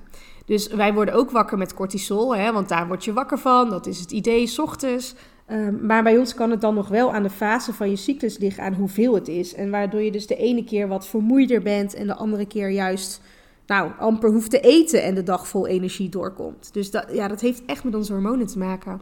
[0.47, 3.69] Dus wij worden ook wakker met cortisol, hè, want daar word je wakker van.
[3.69, 5.15] Dat is het idee, s ochtends.
[5.51, 8.37] Um, maar bij ons kan het dan nog wel aan de fase van je cyclus
[8.37, 9.53] liggen, aan hoeveel het is.
[9.53, 13.21] En waardoor je dus de ene keer wat vermoeider bent en de andere keer juist
[13.65, 16.73] nou, amper hoeft te eten en de dag vol energie doorkomt.
[16.73, 19.01] Dus dat, ja, dat heeft echt met onze hormonen te maken.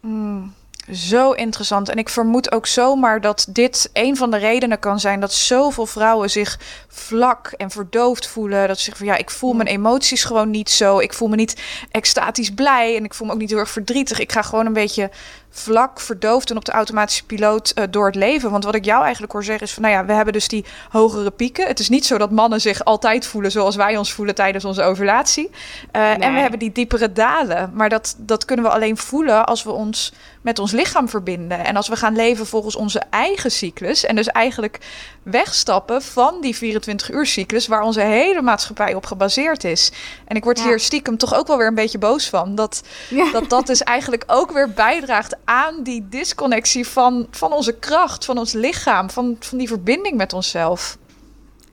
[0.00, 0.52] Mm.
[0.90, 1.88] Zo interessant.
[1.88, 5.86] En ik vermoed ook zomaar dat dit een van de redenen kan zijn dat zoveel
[5.86, 6.58] vrouwen zich
[6.88, 8.68] vlak en verdoofd voelen.
[8.68, 10.98] Dat ze zeggen van ja, ik voel mijn emoties gewoon niet zo.
[10.98, 14.18] Ik voel me niet extatisch blij en ik voel me ook niet heel erg verdrietig.
[14.18, 15.10] Ik ga gewoon een beetje
[15.52, 18.50] vlak, verdoofd en op de automatische piloot uh, door het leven.
[18.50, 20.64] Want wat ik jou eigenlijk hoor zeggen is van, nou ja, we hebben dus die
[20.90, 21.66] hogere pieken.
[21.66, 24.82] Het is niet zo dat mannen zich altijd voelen zoals wij ons voelen tijdens onze
[24.82, 25.50] ovulatie.
[25.50, 26.16] Uh, nee.
[26.16, 27.70] En we hebben die diepere dalen.
[27.74, 31.64] Maar dat, dat kunnen we alleen voelen als we ons met ons lichaam verbinden.
[31.64, 34.04] En als we gaan leven volgens onze eigen cyclus.
[34.04, 34.78] En dus eigenlijk
[35.22, 39.92] wegstappen van die 24-uur cyclus waar onze hele maatschappij op gebaseerd is.
[40.24, 40.64] En ik word ja.
[40.64, 42.54] hier stiekem toch ook wel weer een beetje boos van.
[42.54, 43.30] Dat, ja.
[43.30, 48.38] dat dat dus eigenlijk ook weer bijdraagt aan die disconnectie van, van onze kracht, van
[48.38, 50.98] ons lichaam, van, van die verbinding met onszelf.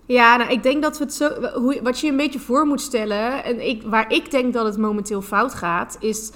[0.05, 1.41] Ja, nou, ik denk dat we het zo.
[1.53, 3.43] Hoe, wat je een beetje voor moet stellen.
[3.43, 6.32] En ik, waar ik denk dat het momenteel fout gaat, is.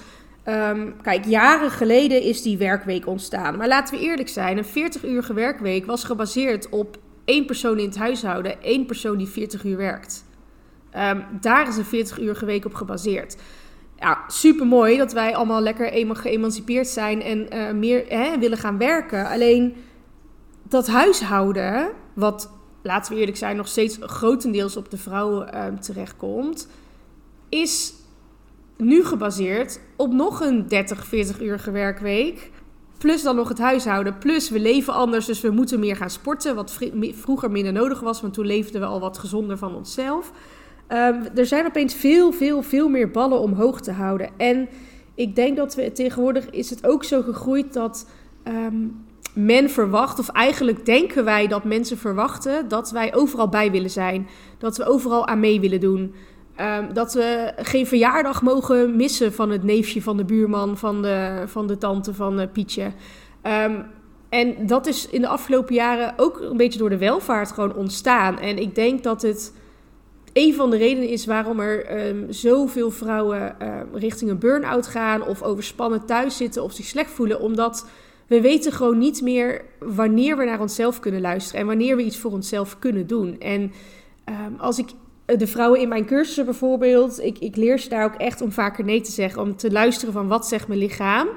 [0.48, 3.56] Um, kijk, jaren geleden is die werkweek ontstaan.
[3.56, 7.96] Maar laten we eerlijk zijn: een 40-uurige werkweek was gebaseerd op één persoon in het
[7.96, 10.24] huishouden, één persoon die 40 uur werkt.
[10.96, 13.36] Um, daar is een 40-uurige week op gebaseerd
[14.04, 18.78] ja, super mooi dat wij allemaal lekker geëmancipeerd zijn en uh, meer hè, willen gaan
[18.78, 19.26] werken.
[19.26, 19.74] Alleen
[20.62, 22.50] dat huishouden, wat
[22.82, 26.68] laten we eerlijk zijn, nog steeds grotendeels op de vrouwen uh, terechtkomt,
[27.48, 27.94] is
[28.76, 32.50] nu gebaseerd op nog een 30, 40 uurige werkweek.
[32.98, 34.18] Plus dan nog het huishouden.
[34.18, 36.54] Plus we leven anders, dus we moeten meer gaan sporten.
[36.54, 36.78] Wat
[37.12, 40.32] vroeger minder nodig was, want toen leefden we al wat gezonder van onszelf.
[40.88, 44.28] Um, er zijn opeens veel, veel, veel meer ballen omhoog te houden.
[44.36, 44.68] En
[45.14, 48.10] ik denk dat we tegenwoordig is het ook zo gegroeid dat
[48.48, 49.04] um,
[49.34, 54.28] men verwacht, of eigenlijk denken wij dat mensen verwachten dat wij overal bij willen zijn.
[54.58, 56.14] Dat we overal aan mee willen doen.
[56.60, 61.42] Um, dat we geen verjaardag mogen missen van het neefje van de buurman, van de,
[61.46, 62.92] van de tante van uh, Pietje.
[64.28, 68.38] En dat is in de afgelopen jaren ook een beetje door de welvaart gewoon ontstaan.
[68.38, 69.52] En ik denk dat het
[70.34, 75.26] een van de redenen is waarom er um, zoveel vrouwen uh, richting een burn-out gaan
[75.26, 77.40] of overspannen thuis zitten of zich slecht voelen.
[77.40, 77.86] Omdat
[78.26, 82.18] we weten gewoon niet meer wanneer we naar onszelf kunnen luisteren en wanneer we iets
[82.18, 83.40] voor onszelf kunnen doen.
[83.40, 83.72] En
[84.28, 84.88] um, als ik
[85.26, 88.84] de vrouwen in mijn cursussen bijvoorbeeld, ik, ik leer ze daar ook echt om vaker
[88.84, 89.42] nee te zeggen.
[89.42, 91.28] Om te luisteren van wat zegt mijn lichaam.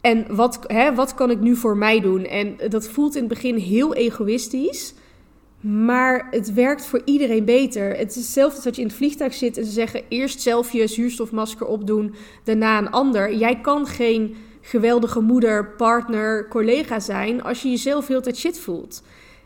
[0.00, 2.24] En wat, hè, wat kan ik nu voor mij doen?
[2.24, 4.94] En dat voelt in het begin heel egoïstisch.
[5.64, 7.96] Maar het werkt voor iedereen beter.
[7.96, 10.72] Het is hetzelfde als dat je in het vliegtuig zit en ze zeggen eerst zelf
[10.72, 13.34] je zuurstofmasker opdoen, daarna een ander.
[13.34, 19.02] Jij kan geen geweldige moeder, partner, collega zijn als je jezelf heel tijd shit voelt.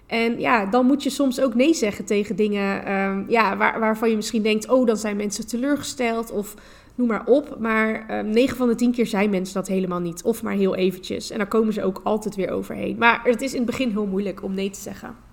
[0.06, 4.10] En ja, dan moet je soms ook nee zeggen tegen dingen um, ja, waar, waarvan
[4.10, 6.54] je misschien denkt: oh, dan zijn mensen teleurgesteld of
[6.94, 7.56] noem maar op.
[7.58, 10.22] Maar um, 9 van de 10 keer zijn mensen dat helemaal niet.
[10.22, 11.30] Of maar heel eventjes.
[11.30, 12.96] En dan komen ze ook altijd weer overheen.
[12.98, 15.27] Maar het is in het begin heel moeilijk om nee te zeggen.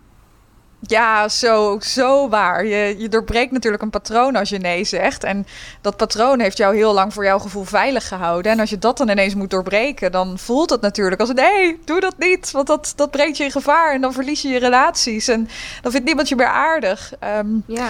[0.79, 2.65] Ja, zo, zo waar.
[2.65, 5.23] Je, je doorbreekt natuurlijk een patroon als je nee zegt.
[5.23, 5.47] En
[5.81, 8.51] dat patroon heeft jou heel lang voor jouw gevoel veilig gehouden.
[8.51, 11.99] En als je dat dan ineens moet doorbreken, dan voelt het natuurlijk als nee, doe
[11.99, 12.51] dat niet.
[12.51, 15.27] Want dat, dat brengt je in gevaar en dan verlies je je relaties.
[15.27, 15.49] En
[15.81, 17.13] dan vindt niemand je meer aardig.
[17.37, 17.89] Um, ja.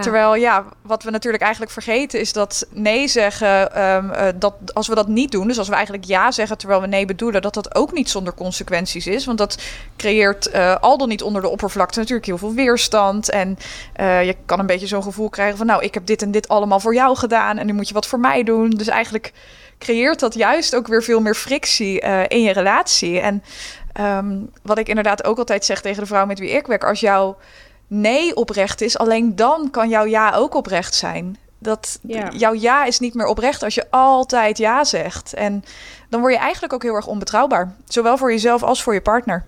[0.00, 4.88] Terwijl, ja, wat we natuurlijk eigenlijk vergeten is dat nee zeggen, um, uh, dat als
[4.88, 7.54] we dat niet doen, dus als we eigenlijk ja zeggen terwijl we nee bedoelen, dat
[7.54, 9.26] dat ook niet zonder consequenties is.
[9.26, 9.62] Want dat
[9.96, 13.30] creëert uh, al dan niet onder de oppervlakte natuurlijk heel veel weerstand.
[13.30, 13.58] En
[14.00, 16.48] uh, je kan een beetje zo'n gevoel krijgen van, nou, ik heb dit en dit
[16.48, 18.70] allemaal voor jou gedaan en nu moet je wat voor mij doen.
[18.70, 19.32] Dus eigenlijk
[19.78, 23.20] creëert dat juist ook weer veel meer frictie in je relatie.
[23.20, 23.42] En
[24.00, 27.00] um, wat ik inderdaad ook altijd zeg tegen de vrouw met wie ik werk, als
[27.00, 27.36] jouw
[27.90, 31.36] nee oprecht is, alleen dan kan jouw ja ook oprecht zijn.
[31.58, 31.98] Dat
[32.30, 35.34] jouw ja is niet meer oprecht als je altijd ja zegt.
[35.34, 35.64] En
[36.08, 37.76] dan word je eigenlijk ook heel erg onbetrouwbaar.
[37.84, 39.46] Zowel voor jezelf als voor je partner.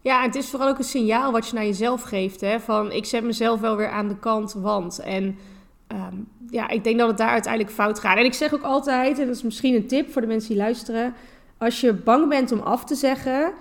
[0.00, 2.40] Ja, het is vooral ook een signaal wat je naar jezelf geeft.
[2.40, 2.60] Hè?
[2.60, 4.98] Van ik zet mezelf wel weer aan de kant, want.
[4.98, 5.38] En
[5.86, 6.14] ehm,
[6.50, 8.16] ja, ik denk dat het daar uiteindelijk fout gaat.
[8.16, 10.58] En ik zeg ook altijd, en dat is misschien een tip voor de mensen die
[10.58, 11.14] luisteren.
[11.58, 13.52] Als je bang bent om af te zeggen,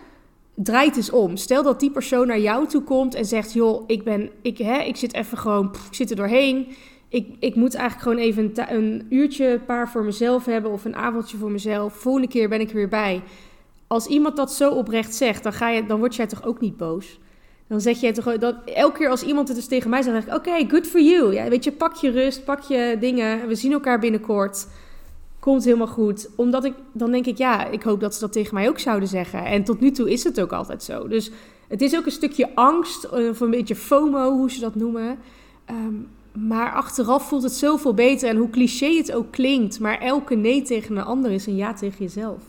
[0.64, 1.38] draai het eens om.
[1.38, 4.80] Stel dat die persoon naar jou toe komt en zegt: Joh, ik, ben, ik, hè,
[4.82, 6.68] ik zit even gewoon, ik zit er doorheen.
[7.10, 10.96] Ik, ik moet eigenlijk gewoon even een, een uurtje, paar voor mezelf hebben of een
[10.96, 11.94] avondje voor mezelf.
[11.94, 13.22] Volgende keer ben ik er weer bij
[13.90, 16.78] als iemand dat zo oprecht zegt, dan, ga je, dan word jij toch ook niet
[16.78, 17.20] boos?
[17.68, 20.70] Dan zeg jij toch dat elke keer als iemand het dus tegen mij zegt, oké,
[20.70, 21.34] good for you.
[21.34, 23.48] Ja, weet je, pak je rust, pak je dingen.
[23.48, 24.68] We zien elkaar binnenkort.
[25.40, 26.30] Komt helemaal goed.
[26.36, 29.08] Omdat ik, dan denk ik, ja, ik hoop dat ze dat tegen mij ook zouden
[29.08, 29.46] zeggen.
[29.46, 31.08] En tot nu toe is het ook altijd zo.
[31.08, 31.32] Dus
[31.68, 35.20] het is ook een stukje angst, eh, of een beetje FOMO, hoe ze dat noemen.
[35.66, 35.94] Ehm,
[36.48, 38.30] maar achteraf voelt het zoveel beter.
[38.30, 41.74] En hoe cliché het ook klinkt, maar elke nee tegen een ander is een ja
[41.74, 42.42] tegen jezelf.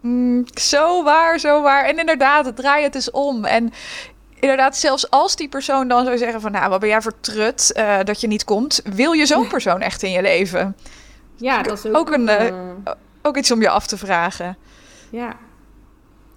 [0.00, 1.84] Mm, zo waar, zo waar.
[1.84, 3.44] En inderdaad, draai het eens om.
[3.44, 3.72] En
[4.40, 6.52] inderdaad, zelfs als die persoon dan zou zeggen van...
[6.52, 8.82] nou, wat ben jij voor trut uh, dat je niet komt...
[8.94, 10.76] wil je zo'n persoon echt in je leven?
[11.36, 12.74] Ja, dat is ook, ook, een, uh,
[13.22, 14.56] ook iets om je af te vragen.
[15.10, 15.36] Ja.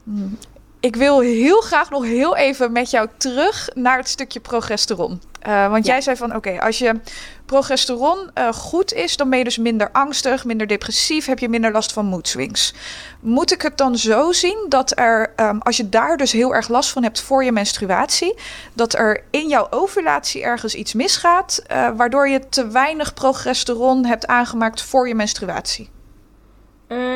[0.03, 0.37] Mm.
[0.79, 5.21] Ik wil heel graag nog heel even met jou terug naar het stukje progesteron.
[5.47, 6.99] Uh, want jij zei van oké, als je
[7.47, 11.71] progesteron uh, goed is, dan ben je dus minder angstig, minder depressief, heb je minder
[11.71, 12.73] last van mood swings.
[13.19, 16.67] Moet ik het dan zo zien dat er, um, als je daar dus heel erg
[16.67, 18.35] last van hebt voor je menstruatie,
[18.73, 24.27] dat er in jouw ovulatie ergens iets misgaat, uh, waardoor je te weinig progesteron hebt
[24.27, 25.89] aangemaakt voor je menstruatie?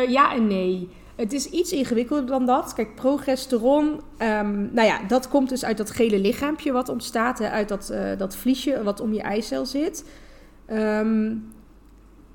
[0.07, 0.89] ja en nee.
[1.21, 2.73] Het is iets ingewikkelder dan dat.
[2.73, 7.49] Kijk, progesteron, um, nou ja, dat komt dus uit dat gele lichaampje wat ontstaat, hè,
[7.49, 10.05] uit dat, uh, dat vliesje wat om je eicel zit.
[10.71, 11.51] Um,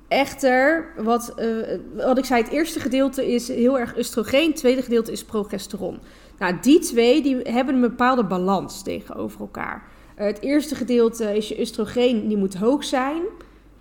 [0.07, 4.81] echter, wat, uh, wat ik zei, het eerste gedeelte is heel erg oestrogeen, het tweede
[4.81, 5.99] gedeelte is progesteron.
[6.39, 9.83] Nou, die twee die hebben een bepaalde balans tegenover elkaar.
[10.19, 13.21] Uh, het eerste gedeelte is je oestrogeen, die moet hoog zijn.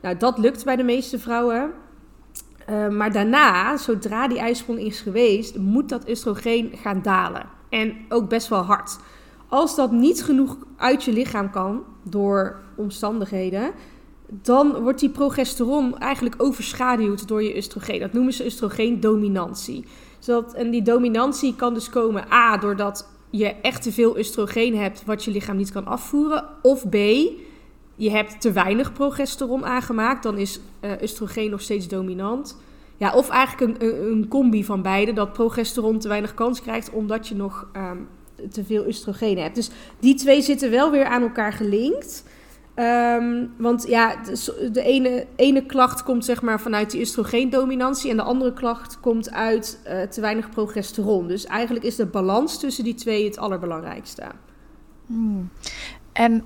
[0.01, 1.73] Nou, dat lukt bij de meeste vrouwen.
[2.71, 7.47] Uh, maar daarna, zodra die ijsprong is geweest, moet dat oestrogeen gaan dalen.
[7.69, 8.99] En ook best wel hard.
[9.49, 13.71] Als dat niet genoeg uit je lichaam kan door omstandigheden,
[14.29, 18.01] dan wordt die progesteron eigenlijk overschaduwd door je oestrogeen.
[18.01, 19.85] Dat noemen ze oestrogeendominantie.
[20.19, 25.05] Zodat, en die dominantie kan dus komen A, doordat je echt te veel oestrogeen hebt
[25.05, 26.45] wat je lichaam niet kan afvoeren.
[26.63, 26.97] Of B,
[27.97, 32.57] je hebt te weinig progesteron aangemaakt, dan is uh, oestrogeen nog steeds dominant.
[32.97, 37.29] Ja, of eigenlijk een, een, combi van beide, dat progesteron te weinig kans krijgt omdat
[37.29, 38.09] je nog um,
[38.51, 39.55] te veel oestrogeen hebt.
[39.55, 39.71] Dus
[40.01, 42.25] die twee zitten wel weer aan elkaar gelinkt.
[42.79, 44.17] Um, want ja,
[44.73, 49.31] de ene, ene klacht komt zeg maar vanuit die oestrogeendominantie en de andere klacht komt
[49.31, 51.29] uit uh, te weinig progesteron.
[51.29, 54.23] Dus eigenlijk is de balans tussen die twee het allerbelangrijkste.
[55.07, 55.51] Hmm.
[56.13, 56.45] En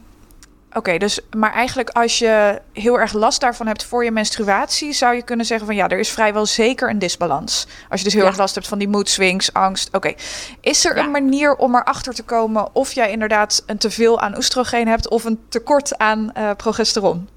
[0.73, 5.15] Oké, dus maar eigenlijk als je heel erg last daarvan hebt voor je menstruatie, zou
[5.15, 7.67] je kunnen zeggen van ja, er is vrijwel zeker een disbalans.
[7.89, 9.95] Als je dus heel erg last hebt van die mood swings, angst.
[9.95, 10.15] Oké,
[10.61, 14.89] is er een manier om erachter te komen of jij inderdaad een teveel aan oestrogeen
[14.89, 17.29] hebt of een tekort aan uh, progesteron?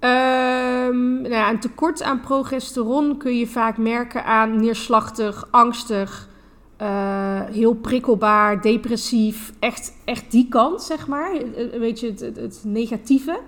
[0.00, 6.27] Um, nou ja, een tekort aan progesteron kun je vaak merken aan neerslachtig, angstig,
[6.82, 9.52] uh, heel prikkelbaar, depressief.
[9.58, 11.32] Echt, echt die kant, zeg maar.
[11.56, 13.40] Een beetje het, het, negatieve.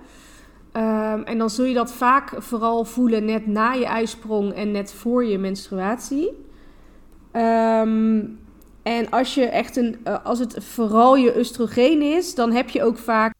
[0.73, 4.93] Um, en dan zul je dat vaak vooral voelen net na je ijsprong en net
[4.93, 6.29] voor je menstruatie.
[7.33, 8.39] Um,
[8.83, 12.99] en als, je echt een, als het vooral je oestrogeen is, dan heb je ook
[12.99, 13.35] vaak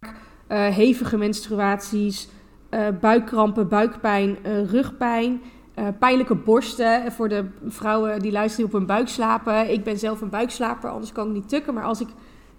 [0.49, 2.29] hevige menstruaties,
[2.71, 4.37] uh, buikkrampen, buikpijn,
[4.71, 5.41] rugpijn.
[5.79, 9.73] Uh, pijnlijke borsten voor de vrouwen die luisteren op hun buik slapen.
[9.73, 11.75] Ik ben zelf een buikslaper, anders kan ik niet tukken.
[11.75, 12.09] Maar als ik,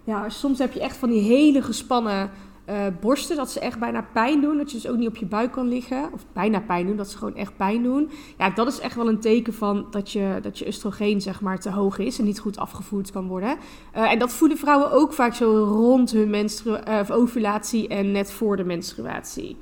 [0.04, 2.30] ja, soms heb je echt van die hele gespannen
[2.68, 4.56] uh, borsten, dat ze echt bijna pijn doen.
[4.56, 6.12] Dat je dus ook niet op je buik kan liggen.
[6.12, 8.10] Of bijna pijn doen, dat ze gewoon echt pijn doen.
[8.38, 11.58] Ja, dat is echt wel een teken van dat je, dat je oestrogeen zeg maar
[11.58, 13.56] te hoog is en niet goed afgevoerd kan worden.
[13.96, 16.78] Uh, en dat voelen vrouwen ook vaak zo rond hun menstru
[17.10, 19.56] ovulatie en net voor de menstruatie.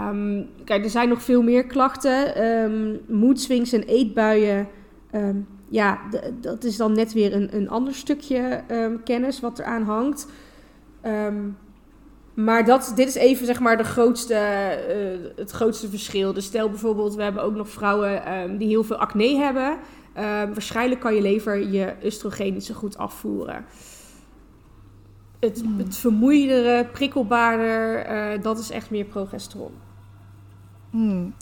[0.00, 2.44] Um, kijk, er zijn nog veel meer klachten.
[2.44, 4.68] Um, moedswings en eetbuien.
[5.14, 5.98] Um, ja,
[6.40, 8.62] dat is dan net weer een, een ander stukje
[9.04, 10.26] kennis wat eraan hangt.
[12.36, 16.32] Maar dat, dit is even zeg maar de grootste, eh, het grootste verschil.
[16.32, 19.78] Dus stel bijvoorbeeld, we hebben ook nog vrouwen ehm, die heel veel acne hebben.
[20.12, 23.64] Ehm, waarschijnlijk kan je lever je oestrogeen niet zo goed afvoeren.
[25.40, 25.78] Het, Hmm.
[25.78, 29.72] het vermoeidere, prikkelbaarder, eh, dat is echt meer progesteron.
[30.96, 31.34] Hmm.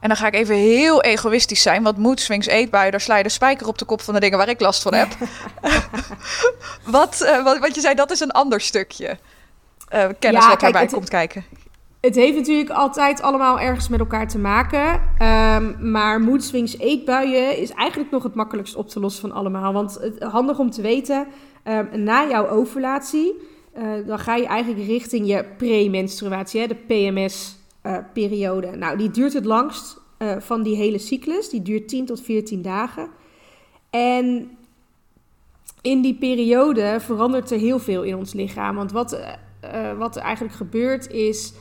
[0.00, 3.22] En dan ga ik even heel egoïstisch zijn, want mood swings eetbuien, daar sla je
[3.22, 5.08] de spijker op de kop van de dingen waar ik last van heb.
[6.98, 9.18] wat, eh, wat, wat je zei, dat is een ander stukje
[9.88, 11.44] eh, kennis Ja, wat daarbij komt kijken.
[12.00, 15.00] Het heeft natuurlijk altijd allemaal ergens met elkaar te maken.
[15.18, 19.72] Ehm, maar mood swings eetbuien is eigenlijk nog het makkelijkst op te lossen van allemaal.
[19.72, 21.26] Want het handig om te weten,
[21.62, 23.34] ehm, na jouw ovulatie,
[23.72, 26.74] eh, dan ga je eigenlijk richting je premenstruatie, hè, de
[27.82, 28.76] PMS-periode.
[28.76, 31.48] nou, die duurt het langst eh, van die hele cyclus.
[31.48, 33.08] Die duurt 10 tot 14 dagen.
[33.90, 34.50] En
[35.80, 38.76] in die periode verandert er heel veel in ons lichaam.
[38.76, 41.54] Want wat, eh, eh, wat er eigenlijk gebeurt is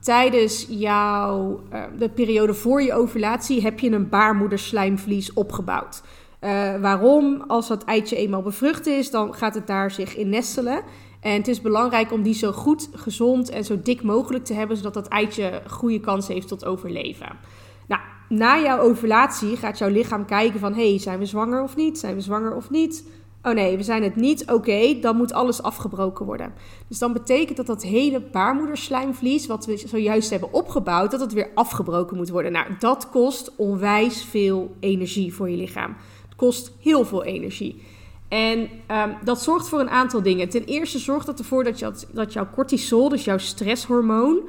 [0.00, 6.02] tijdens jouw, eh, de periode voor je ovulatie heb je een baarmoederslijmvlies opgebouwd.
[6.38, 7.44] Eh, waarom?
[7.46, 10.82] Als dat eitje eenmaal bevrucht is, dan gaat het daar zich in nestelen.
[11.20, 14.76] En het is belangrijk om die zo goed, gezond en zo dik mogelijk te hebben,
[14.76, 17.38] zodat dat eitje goede kans heeft tot overleven.
[17.86, 21.98] Nou, na jouw ovulatie gaat jouw lichaam kijken van, hey, zijn we zwanger of niet?
[21.98, 23.04] Zijn we zwanger of niet?
[23.42, 24.50] Oh nee, we zijn het niet.
[24.50, 26.52] Oké, dan moet alles afgebroken worden.
[26.88, 31.50] Dus dan betekent dat dat hele baarmoederslijmvlies, wat we zojuist hebben opgebouwd, dat het weer
[31.54, 32.52] afgebroken moet worden.
[32.52, 35.96] Nou, dat kost onwijs veel energie voor je lichaam.
[36.24, 37.82] Het kost heel veel energie.
[38.28, 40.48] En ehm, dat zorgt voor een aantal dingen.
[40.48, 44.48] Ten eerste zorgt dat ervoor dat, dat jouw cortisol, dus jouw stresshormoon,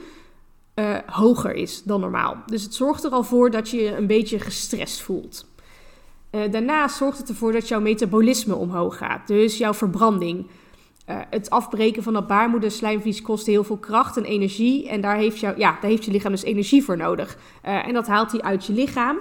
[0.74, 2.38] eh, hoger is dan normaal.
[2.46, 5.48] Dus het zorgt er al voor dat je je een beetje gestrest voelt.
[6.32, 9.28] Uh, daarnaast zorgt het ervoor dat jouw metabolisme omhoog gaat.
[9.28, 10.48] Dus jouw verbranding.
[11.10, 14.90] Uh, het afbreken van dat baarmoederslijmvlies kost heel veel kracht en energie.
[14.90, 17.38] En daar heeft, jou, ja, daar heeft je lichaam dus energie voor nodig.
[17.62, 19.20] En dat haalt hij uit je lichaam.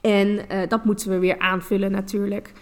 [0.00, 2.52] En dat moeten we weer aanvullen natuurlijk.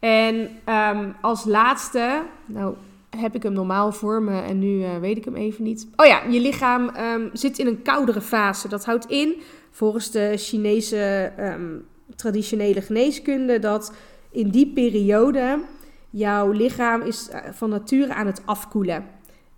[0.00, 2.74] En um, als laatste, nou
[3.16, 5.88] heb ik hem normaal voor me en nu weet ik hem even niet.
[5.96, 8.68] Oh ja, je lichaam um, zit in een koudere fase.
[8.68, 9.40] Dat houdt in,
[9.70, 11.86] volgens de Chinese um,
[12.16, 13.92] traditionele geneeskunde dat
[14.30, 15.58] in die periode
[16.10, 19.04] jouw lichaam is eh, van nature aan het afkoelen.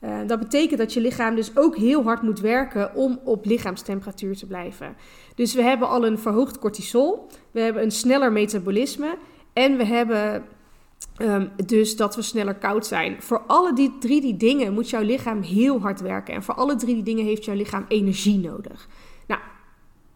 [0.05, 4.37] Uh, dat betekent dat je lichaam dus ook heel hard moet werken om op lichaamstemperatuur
[4.37, 4.97] te blijven.
[5.35, 9.17] Dus we hebben al een verhoogd cortisol, we hebben een sneller metabolisme
[9.53, 10.45] en we hebben
[11.19, 13.23] um, dus dat we sneller koud zijn.
[13.23, 16.77] Voor alle die drie die dingen moet jouw lichaam heel hard werken en voor alle
[16.77, 18.89] drie die dingen heeft jouw lichaam energie nodig.
[19.27, 19.41] Nou,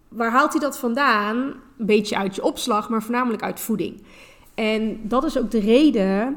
[0.09, 1.37] waar haalt hij dat vandaan?
[1.79, 4.03] Een beetje uit je opslag, maar voornamelijk uit voeding.
[4.55, 6.37] En dat is ook de reden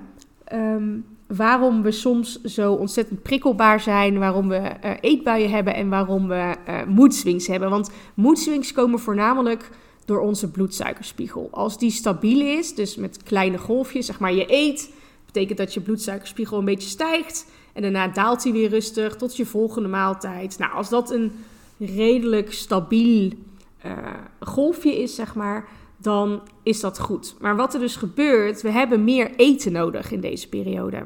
[0.54, 6.28] um, waarom we soms zo ontzettend prikkelbaar zijn, waarom we uh, eetbuien hebben en waarom
[6.28, 7.70] we uh, moedswings hebben.
[7.70, 9.70] Want moedswings komen voornamelijk
[10.10, 11.48] door onze bloedsuikerspiegel.
[11.52, 14.92] Als die stabiel is, dus met kleine golfjes, zeg maar je eet,
[15.26, 17.46] betekent dat je bloedsuikerspiegel een beetje stijgt.
[17.74, 20.58] En daarna daalt hij weer rustig tot je volgende maaltijd.
[20.58, 21.32] Nou, als dat een
[21.78, 23.32] redelijk stabiel
[23.86, 23.98] uh,
[24.40, 27.36] golfje is, zeg maar, dan is dat goed.
[27.40, 31.06] Maar wat er dus gebeurt, we hebben meer eten nodig in deze periode.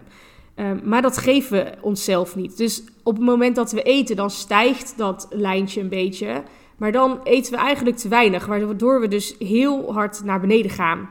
[0.56, 2.58] Um, maar dat geven we onszelf niet.
[2.58, 6.43] Dus op het moment dat we eten, dan stijgt dat lijntje een beetje.
[6.78, 11.09] Maar dan eten we eigenlijk te weinig, waardoor we dus heel hard naar beneden gaan.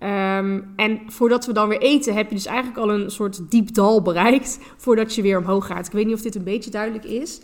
[0.00, 3.74] Um, en voordat we dan weer eten, heb je dus eigenlijk al een soort diep
[3.74, 5.86] dal bereikt voordat je weer omhoog gaat.
[5.86, 7.40] Ik weet niet of dit een beetje duidelijk is.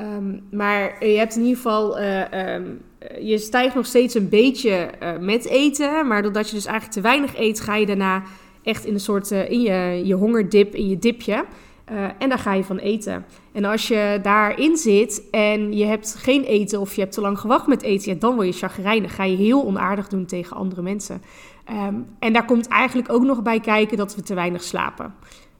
[0.00, 2.80] Um, maar je hebt in ieder geval, uh, um,
[3.20, 6.06] je stijgt nog steeds een beetje uh, met eten.
[6.06, 8.22] Maar doordat je dus eigenlijk te weinig eet, ga je daarna
[8.62, 11.44] echt in een soort, uh, in je, je hongerdip, in je dipje.
[11.92, 13.24] Uh, en daar ga je van eten.
[13.52, 17.38] En als je daarin zit en je hebt geen eten of je hebt te lang
[17.38, 19.14] gewacht met eten, ja, dan word je chagrijnig.
[19.14, 21.22] Ga je heel onaardig doen tegen andere mensen.
[21.70, 25.14] Um, en daar komt eigenlijk ook nog bij kijken dat we te weinig slapen.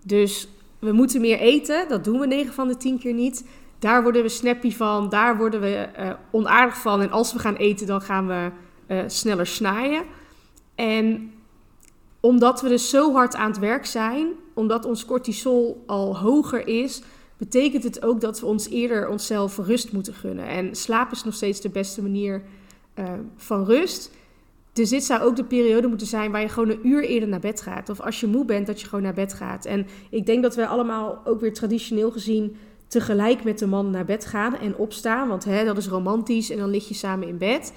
[0.05, 0.49] Dus
[0.79, 3.45] we moeten meer eten, dat doen we 9 van de 10 keer niet.
[3.79, 7.01] Daar worden we snappy van, daar worden we uh, onaardig van.
[7.01, 8.51] En als we gaan eten, dan gaan we
[8.89, 10.03] uh, sneller snaaien.
[10.75, 11.33] En
[12.21, 17.03] omdat we dus zo hard aan het werk zijn, omdat ons cortisol al hoger is,
[17.37, 20.47] betekent het ook dat we ons eerder onszelf rust moeten gunnen.
[20.47, 22.43] En slaap is nog steeds de beste manier
[22.99, 24.11] uh, van rust.
[24.73, 27.41] Dus dit zou ook de periode moeten zijn waar je gewoon een uur eerder naar
[27.41, 27.89] bed gaat.
[27.89, 29.65] Of als je moe bent, dat je gewoon naar bed gaat.
[29.65, 34.05] En ik denk dat we allemaal ook weer traditioneel gezien tegelijk met de man naar
[34.05, 35.29] bed gaan en opstaan.
[35.29, 37.73] Want hè, dat is romantisch en dan lig je samen in bed.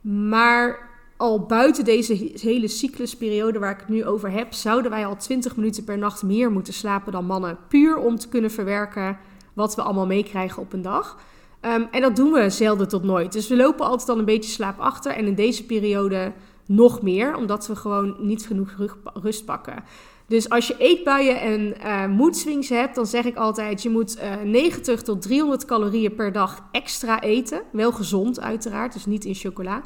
[0.00, 5.16] Maar al buiten deze hele cyclusperiode waar ik het nu over heb, zouden wij al
[5.16, 7.58] 20 minuten per nacht meer moeten slapen dan mannen.
[7.68, 9.18] Puur om te kunnen verwerken
[9.52, 11.18] wat we allemaal meekrijgen op een dag.
[11.60, 13.32] Ehm, en dat doen we zelden tot nooit.
[13.32, 15.12] Dus we lopen altijd al een beetje slaap achter.
[15.12, 16.32] En in deze periode
[16.66, 18.76] nog meer, omdat we gewoon niet genoeg
[19.14, 19.84] rust pakken.
[20.28, 24.32] Dus als je eetbuien en uh, moedswings hebt, dan zeg ik altijd: je moet uh,
[24.32, 27.62] eh, 90 tot 300 calorieën per dag extra eten.
[27.72, 29.82] Wel gezond, uiteraard, dus niet in chocola.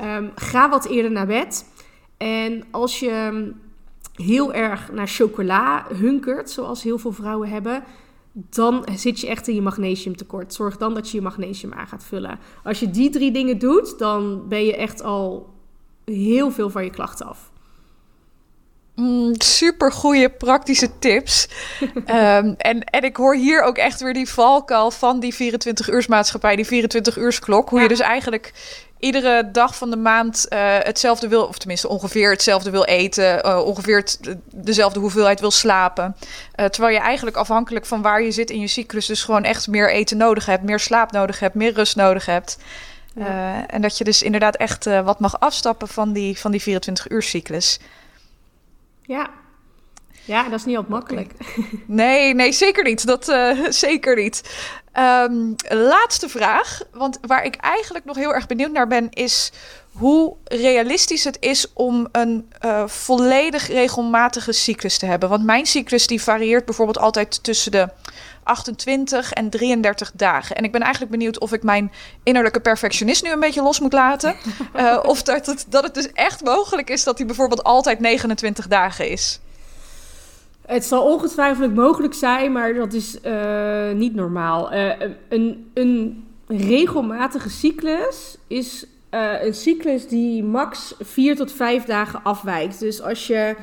[0.00, 1.64] Um, ga wat eerder naar bed.
[2.16, 3.52] En als je
[4.14, 7.84] heel erg naar chocola hunkert, zoals heel veel vrouwen hebben,
[8.32, 10.54] dan zit je echt in je magnesiumtekort.
[10.54, 12.38] Zorg dan dat je je magnesium aan gaat vullen.
[12.64, 15.54] Als je die drie dingen doet, dan ben je echt al
[16.04, 17.47] heel veel van je klachten af.
[18.98, 21.48] Mm, super goede praktische tips.
[22.04, 26.84] Ehm, en, en ik hoor hier ook echt weer die valkuil van die 24-uursmaatschappij, die
[26.84, 27.68] 24-uursklok.
[27.68, 28.52] Hoe je dus eigenlijk
[28.98, 33.64] iedere dag van de maand uh, hetzelfde wil, of tenminste ongeveer hetzelfde wil eten, uh,
[33.64, 34.04] ongeveer
[34.54, 36.16] dezelfde hoeveelheid wil slapen.
[36.56, 39.68] Uh, terwijl je eigenlijk afhankelijk van waar je zit in je cyclus, dus gewoon echt
[39.68, 42.58] meer eten nodig hebt, meer slaap nodig hebt, meer rust nodig hebt.
[43.14, 43.66] Ja.
[43.66, 47.22] en dat je dus inderdaad echt wat mag afstappen van die, van die 24 uur
[47.22, 47.78] cyclus.
[49.08, 49.30] Ja.
[50.24, 51.32] Ja, dat is niet altijd makkelijk.
[51.86, 53.06] Nee, nee, zeker niet.
[53.06, 54.60] Dat uh, zeker niet.
[54.98, 59.52] Um, laatste vraag, want waar ik eigenlijk nog heel erg benieuwd naar ben, is
[59.92, 65.28] hoe realistisch het is om een uh, volledig regelmatige cyclus te hebben.
[65.28, 67.88] Want mijn cyclus die varieert bijvoorbeeld altijd tussen de
[68.48, 70.56] 28 en 33 dagen.
[70.56, 71.92] En ik ben eigenlijk benieuwd of ik mijn
[72.22, 74.34] innerlijke perfectionist nu een beetje los moet laten.
[74.76, 78.66] Uh, of dat het, dat het dus echt mogelijk is dat hij bijvoorbeeld altijd 29
[78.66, 79.40] dagen is.
[80.66, 84.72] Het zal ongetwijfeld mogelijk zijn, maar dat is uh, niet normaal.
[84.74, 84.92] Uh,
[85.28, 92.80] een, een regelmatige cyclus is een cyclus die max 4 tot 5 dagen afwijkt.
[92.80, 93.56] Dus als je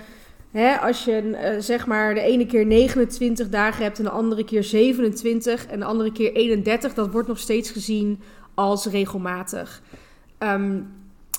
[0.82, 4.64] Als je uh, zeg maar de ene keer 29 dagen hebt en de andere keer
[4.64, 8.22] 27 en de andere keer 31, dat wordt nog steeds gezien
[8.53, 9.82] als regelmatig.
[10.39, 10.88] Um,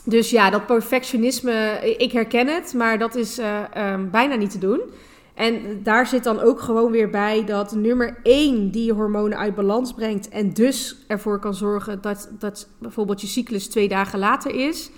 [0.05, 4.59] dus ja, dat perfectionisme, ik herken het, maar dat is uh, um, bijna niet te
[4.59, 4.81] doen.
[5.35, 9.55] En daar zit dan ook gewoon weer bij dat nummer 1 die je hormonen uit
[9.55, 14.55] balans brengt en dus ervoor kan zorgen dat, dat bijvoorbeeld je cyclus twee dagen later
[14.55, 14.91] is,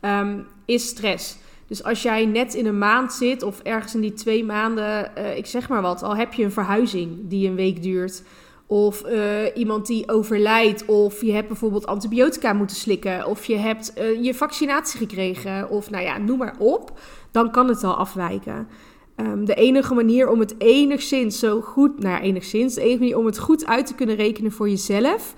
[0.00, 1.36] um, is stress.
[1.66, 5.36] Dus als jij net in een maand zit of ergens in die twee maanden, uh,
[5.36, 8.22] ik zeg maar wat, al heb je een verhuizing die een week duurt.
[8.68, 9.20] Of uh,
[9.54, 10.84] iemand die overlijdt.
[10.84, 13.26] Of je hebt bijvoorbeeld antibiotica moeten slikken.
[13.26, 15.70] Of je hebt uh, je vaccinatie gekregen.
[15.70, 16.98] Of nou ja, noem maar op.
[17.30, 18.68] Dan kan het al afwijken.
[19.16, 23.16] Um, de enige manier om het enigszins zo goed, nou ja, enigszins, de enige manier
[23.16, 25.34] om het goed uit te kunnen rekenen voor jezelf,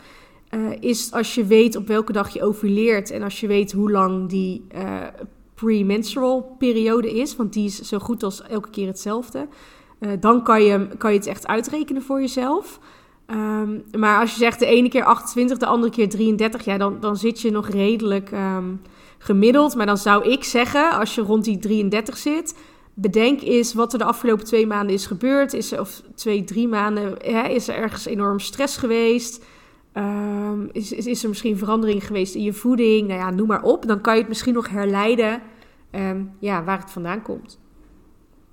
[0.81, 4.29] is als je weet op welke dag je ovuleert en als je weet hoe lang
[4.29, 4.67] die
[5.61, 9.49] premenstrual periode is, want die is zo goed als elke keer hetzelfde.
[10.01, 12.81] Uh, dan kan je, kan je het echt uitrekenen voor jezelf.
[13.31, 17.01] Um, maar als je zegt de ene keer 28, de andere keer 33, ja, dan,
[17.01, 18.81] dan zit je nog redelijk um,
[19.19, 19.75] gemiddeld.
[19.75, 22.55] Maar dan zou ik zeggen, als je rond die 33 zit,
[22.95, 25.53] bedenk eens wat er de afgelopen twee maanden is gebeurd.
[25.53, 29.45] Is er, of twee, drie maanden, hè, is er ergens enorm stress geweest?
[29.99, 33.09] Um, is, is, er misschien verandering geweest in je voeding?
[33.09, 33.87] Nou ja, noem maar op.
[33.87, 35.43] Dan kan je het misschien nog herleiden
[35.93, 37.59] um, ja, waar het vandaan komt.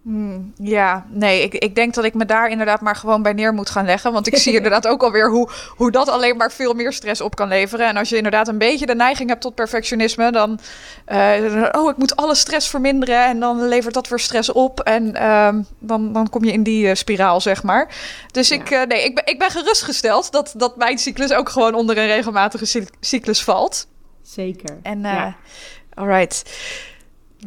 [0.05, 3.53] Hmm, ja, nee, ik, ik denk dat ik me daar inderdaad maar gewoon bij neer
[3.53, 4.11] moet gaan leggen.
[4.13, 7.35] Want ik zie inderdaad ook alweer hoe, hoe dat alleen maar veel meer stress op
[7.35, 7.87] kan leveren.
[7.87, 10.59] En als je inderdaad een beetje de neiging hebt tot perfectionisme, dan.
[11.07, 13.25] Uh, oh, ik moet alle stress verminderen.
[13.25, 14.79] En dan levert dat weer stress op.
[14.79, 15.49] En uh,
[15.79, 17.95] dan, dan kom je in die uh, spiraal, zeg maar.
[18.31, 18.55] Dus ja.
[18.55, 21.97] ik, uh, nee, ik ben, ik ben gerustgesteld dat, dat mijn cyclus ook gewoon onder
[21.97, 23.87] een regelmatige cyclus valt.
[24.21, 24.79] Zeker.
[24.81, 25.35] En, ja.
[25.93, 26.43] alright.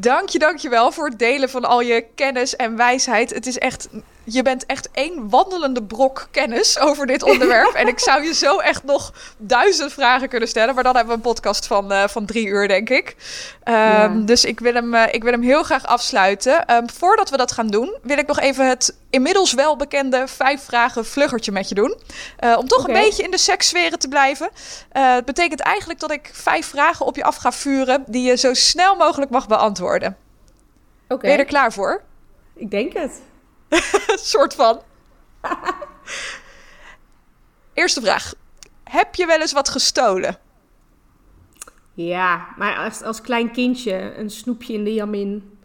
[0.00, 3.34] Dank je, dank je wel voor het delen van al je kennis en wijsheid.
[3.34, 3.88] Het is echt,
[4.30, 7.72] je bent echt één wandelende brok kennis over dit onderwerp.
[7.80, 10.74] en ik zou je zo echt nog duizend vragen kunnen stellen.
[10.74, 13.16] Maar dan hebben we een podcast van, uh, van drie uur, denk ik.
[13.64, 14.08] Um, ja.
[14.08, 16.74] Dus ik wil, hem, uh, ik wil hem heel graag afsluiten.
[16.74, 20.62] Um, voordat we dat gaan doen, wil ik nog even het inmiddels wel bekende vijf
[20.62, 21.96] vragen vluggertje met je doen.
[22.44, 22.94] Uh, om toch okay.
[22.94, 24.50] een beetje in de sekssferen te blijven.
[24.90, 28.54] het betekent eigenlijk dat ik vijf vragen op je af ga vuren die je zo
[28.54, 30.16] snel mogelijk mag beantwoorden.
[31.02, 31.18] Okay.
[31.18, 32.02] Ben je er klaar voor?
[32.54, 33.12] Ik denk het.
[34.32, 34.82] soort van.
[37.74, 38.34] Eerste vraag.
[38.84, 40.38] Heb je wel eens wat gestolen?
[41.94, 45.58] Ja, maar als, als klein kindje een snoepje in de jamin.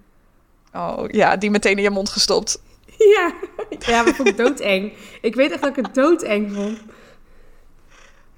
[0.74, 2.62] Oh ja, die meteen in je mond gestopt.
[2.98, 3.34] Ja,
[3.80, 4.94] ja maar vond ik doodeng.
[5.22, 6.80] ik weet echt dat ik het doodeng vond.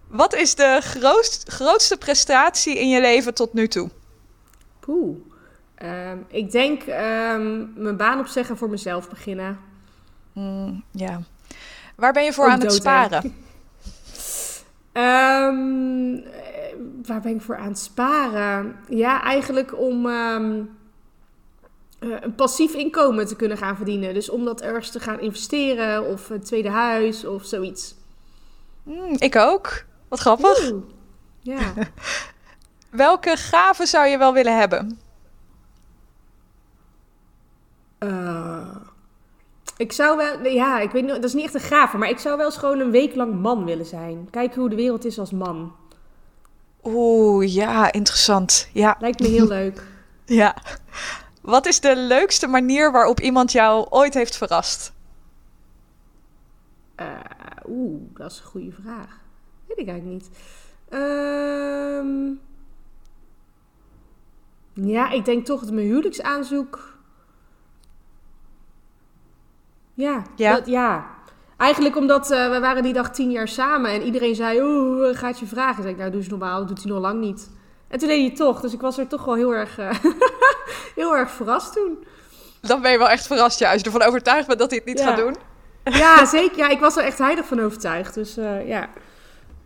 [0.07, 3.89] Wat is de grootst, grootste prestatie in je leven tot nu toe?
[4.79, 5.17] Poeh.
[5.85, 9.59] Um, ik denk um, mijn baan opzeggen voor mezelf beginnen.
[10.33, 11.21] Mm, ja.
[11.95, 13.23] Waar ben je voor Ook aan het dood, sparen?
[14.91, 16.75] Ehm, eh,
[17.05, 18.75] waar ben ik voor aan het sparen?
[18.89, 20.61] Ja, eigenlijk om ehm,
[21.99, 24.13] eh, een passief inkomen te kunnen gaan verdienen.
[24.13, 27.95] Dus om dat ergens te gaan investeren of een tweede huis of zoiets.
[28.83, 29.85] Hmm, ik ook.
[30.07, 30.71] Wat grappig.
[30.71, 30.83] Oeh.
[31.39, 31.73] Ja.
[32.89, 34.99] Welke gave zou je wel willen hebben?
[37.97, 38.75] Eh,
[39.77, 42.19] ik zou wel, ja, ik weet niet, dat is niet echt een gave, maar ik
[42.19, 44.27] zou wel eens gewoon een week lang man willen zijn.
[44.31, 45.75] Kijken hoe de wereld is als man.
[46.83, 48.69] Oeh, ja, interessant.
[48.73, 49.83] Ja, Lijkt me heel leuk.
[50.25, 50.55] ja.
[51.41, 54.93] Wat is de leukste manier waarop iemand jou ooit heeft verrast?
[56.95, 57.07] Eh,
[57.69, 59.19] Oeh, dat is een goede vraag.
[59.67, 60.29] Weet ik eigenlijk niet.
[60.89, 62.31] Ehm,
[64.87, 66.94] ja, ik denk toch dat mijn huwelijksaanzoek.
[69.95, 70.53] Ja, Ja?
[70.53, 71.05] Dat, ja.
[71.57, 75.39] Eigenlijk omdat eh, we waren die dag tien jaar samen en iedereen zei, oeh, gaat
[75.39, 75.77] je vragen?
[75.77, 77.49] Ik zei, nou doe eens normaal, dat doet hij nog lang niet.
[77.87, 79.89] En toen deed hij het toch, dus ik was er toch wel heel erg, eh,
[80.95, 82.05] heel erg verrast toen.
[82.61, 84.87] Dan ben je wel echt verrast, ja, als je ervan overtuigd bent dat hij het
[84.87, 85.07] niet Ja.
[85.07, 85.35] gaat doen.
[85.83, 86.57] Ja, zeker.
[86.57, 88.13] Ja, ik was er echt heilig van overtuigd.
[88.13, 88.89] Dus eh, ja.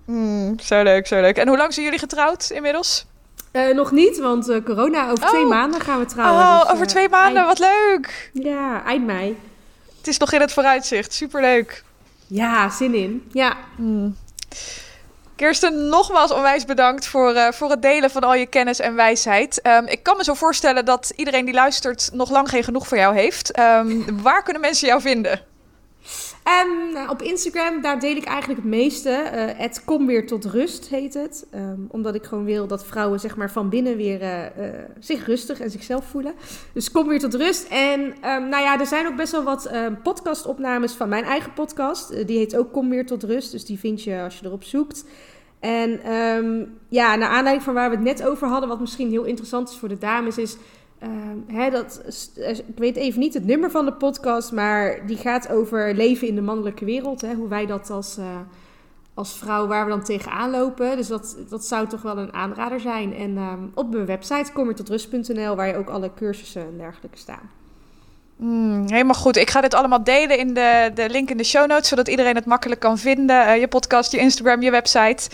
[0.05, 1.38] Hmm, zo leuk, zo leuk.
[1.38, 3.05] En hoe lang zijn jullie getrouwd inmiddels?
[3.51, 5.49] Eh, nog niet, want eh, corona, over twee Oh.
[5.49, 6.41] maanden gaan we trouwen.
[6.43, 8.30] oh, dus, over eh, twee maanden, eind- wat leuk.
[8.34, 9.38] Ja, eind mei.
[10.00, 11.84] Het is nog in het vooruitzicht, superleuk.
[12.28, 13.30] Ja, zin in.
[13.32, 14.16] Ja, Hmm.
[15.36, 19.62] Kirsten, nogmaals onwijs bedankt voor, eh, voor het delen van al je kennis en wijsheid.
[19.62, 22.97] Ehm, ik kan me zo voorstellen dat iedereen die luistert nog lang geen genoeg van
[22.97, 23.52] jou heeft.
[23.52, 25.41] Ehm, waar kunnen mensen jou vinden?
[26.58, 29.10] En nou, op Instagram, daar deel ik eigenlijk het meeste.
[29.58, 31.47] Het kom weer tot rust heet het.
[31.52, 35.26] Ehm, omdat ik gewoon wil dat vrouwen zeg maar, van binnen weer eh, eh, zich
[35.26, 36.34] rustig en zichzelf voelen.
[36.74, 37.68] Dus kom weer tot rust.
[37.68, 41.54] En ehm, nou ja, er zijn ook best wel wat ehm, podcastopnames van mijn eigen
[41.54, 42.28] podcast.
[42.28, 43.52] Die heet ook Kom weer tot rust.
[43.52, 45.06] Dus die vind je als je erop zoekt.
[45.60, 49.24] En ehm, ja, naar aanleiding van waar we het net over hadden, wat misschien heel
[49.24, 50.58] interessant is voor de dames, is
[51.00, 52.32] Ehm, hè, dat, is-
[52.68, 56.36] ik weet even niet het nummer van de podcast, maar die gaat over leven in
[56.36, 57.22] de mannelijke wereld.
[57.22, 58.26] Hè, hoe wij dat als, eh,
[59.14, 60.97] als vrouw, waar we dan tegenaan lopen.
[60.97, 63.14] Dus dat, dat zou toch wel een aanrader zijn.
[63.16, 66.78] En ehm, op mijn website kom je tot rust.nl, waar je ook alle cursussen en
[66.78, 67.50] dergelijke staan.
[68.38, 69.36] Hmm, helemaal goed.
[69.38, 72.36] Ik ga dit allemaal delen in de, de link in de show notes, zodat iedereen
[72.36, 73.45] het makkelijk kan vinden.
[73.47, 75.30] Eh, je podcast, je Instagram, je website.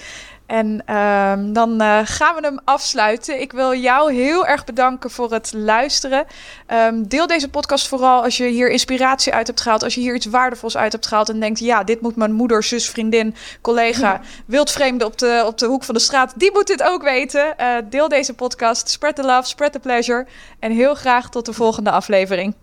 [0.45, 3.41] En ehm, dan eh, gaan we hem afsluiten.
[3.41, 6.25] Ik wil jou heel erg bedanken voor het luisteren.
[6.67, 9.83] Ehm, deel deze podcast vooral als je hier inspiratie uit hebt gehaald.
[9.83, 11.59] Als je hier iets waardevols uit hebt gehaald en denkt...
[11.59, 14.21] ja, dit moet mijn moeder, zus, vriendin, collega...
[14.45, 16.33] wildvreemde op de, op de hoek van de straat...
[16.35, 17.57] die moet dit ook weten.
[17.57, 18.89] Eh, deel deze podcast.
[18.89, 20.25] Spread the love, spread the pleasure.
[20.59, 22.55] En heel graag tot de volgende aflevering.